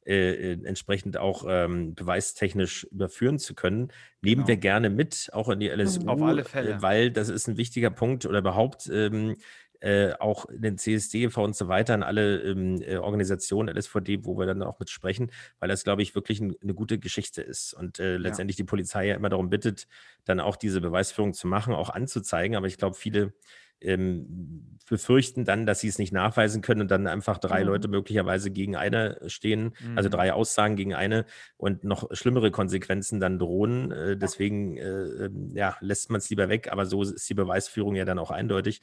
[0.06, 3.92] äh, äh, entsprechend auch ähm, beweistechnisch überführen zu können.
[4.22, 4.48] Nehmen genau.
[4.48, 6.72] wir gerne mit, auch in die LSU, Auf alle Fälle.
[6.72, 9.36] Äh, weil das ist ein wichtiger Punkt oder überhaupt ähm,
[9.82, 14.38] äh, auch in den CSD und so weiter, in alle ähm, äh, Organisationen, LSVD, wo
[14.38, 17.74] wir dann auch mit sprechen, weil das, glaube ich, wirklich ein, eine gute Geschichte ist.
[17.74, 18.64] Und äh, letztendlich ja.
[18.64, 19.88] die Polizei ja immer darum bittet,
[20.26, 22.58] dann auch diese Beweisführung zu machen, auch anzuzeigen.
[22.58, 23.34] Aber ich glaube, viele
[23.82, 27.68] ähm, befürchten dann, dass sie es nicht nachweisen können und dann einfach drei mhm.
[27.68, 29.98] Leute möglicherweise gegen eine stehen, also mhm.
[29.98, 31.26] also drei Aussagen gegen eine
[31.58, 33.92] und noch schlimmere Konsequenzen dann drohen.
[33.92, 37.96] Äh, deswegen äh, ähm, ja, lässt man es lieber weg, aber so ist die Beweisführung
[37.96, 38.82] ja dann auch eindeutig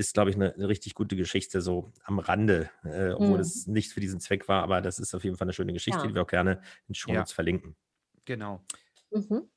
[0.00, 3.40] ist, glaube ich, eine, eine, richtig gute Geschichte, so am Rande, äh, obwohl mhm.
[3.40, 6.00] es nicht für diesen Zweck war, aber das ist auf jeden Fall eine schöne Geschichte,
[6.00, 6.06] ja.
[6.06, 7.24] die wir auch gerne in Show ja.
[7.26, 7.76] verlinken.
[8.24, 8.64] Genau.
[9.10, 9.48] Mhm.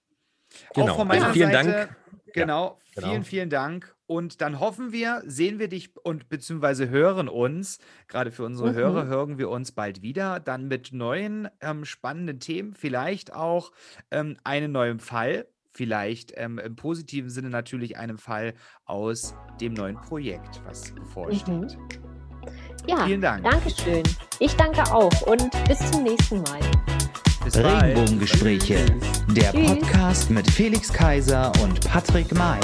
[0.76, 0.92] Genau.
[0.92, 1.98] Auch von meiner vielen Seite, Dank.
[2.34, 3.96] Genau, ja, genau, vielen, vielen Dank.
[4.06, 8.76] Und dann hoffen wir, sehen wir dich und beziehungsweise hören uns, gerade für unsere mhm.
[8.76, 13.72] Hörer, hören wir uns bald wieder, dann mit neuen ähm, spannenden Themen, vielleicht auch
[14.12, 18.54] ähm, einem neuen Fall, vielleicht ähm, im positiven Sinne natürlich einem Fall
[18.86, 21.48] aus dem neuen Projekt, was bevorsteht.
[21.48, 21.68] Mhm.
[22.88, 23.44] Ja, vielen Dank.
[23.44, 24.04] Dankeschön.
[24.40, 26.60] Ich danke auch und bis zum nächsten Mal.
[27.46, 28.86] Regenbogengespräche,
[29.32, 32.60] der Podcast mit Felix Kaiser und Patrick May.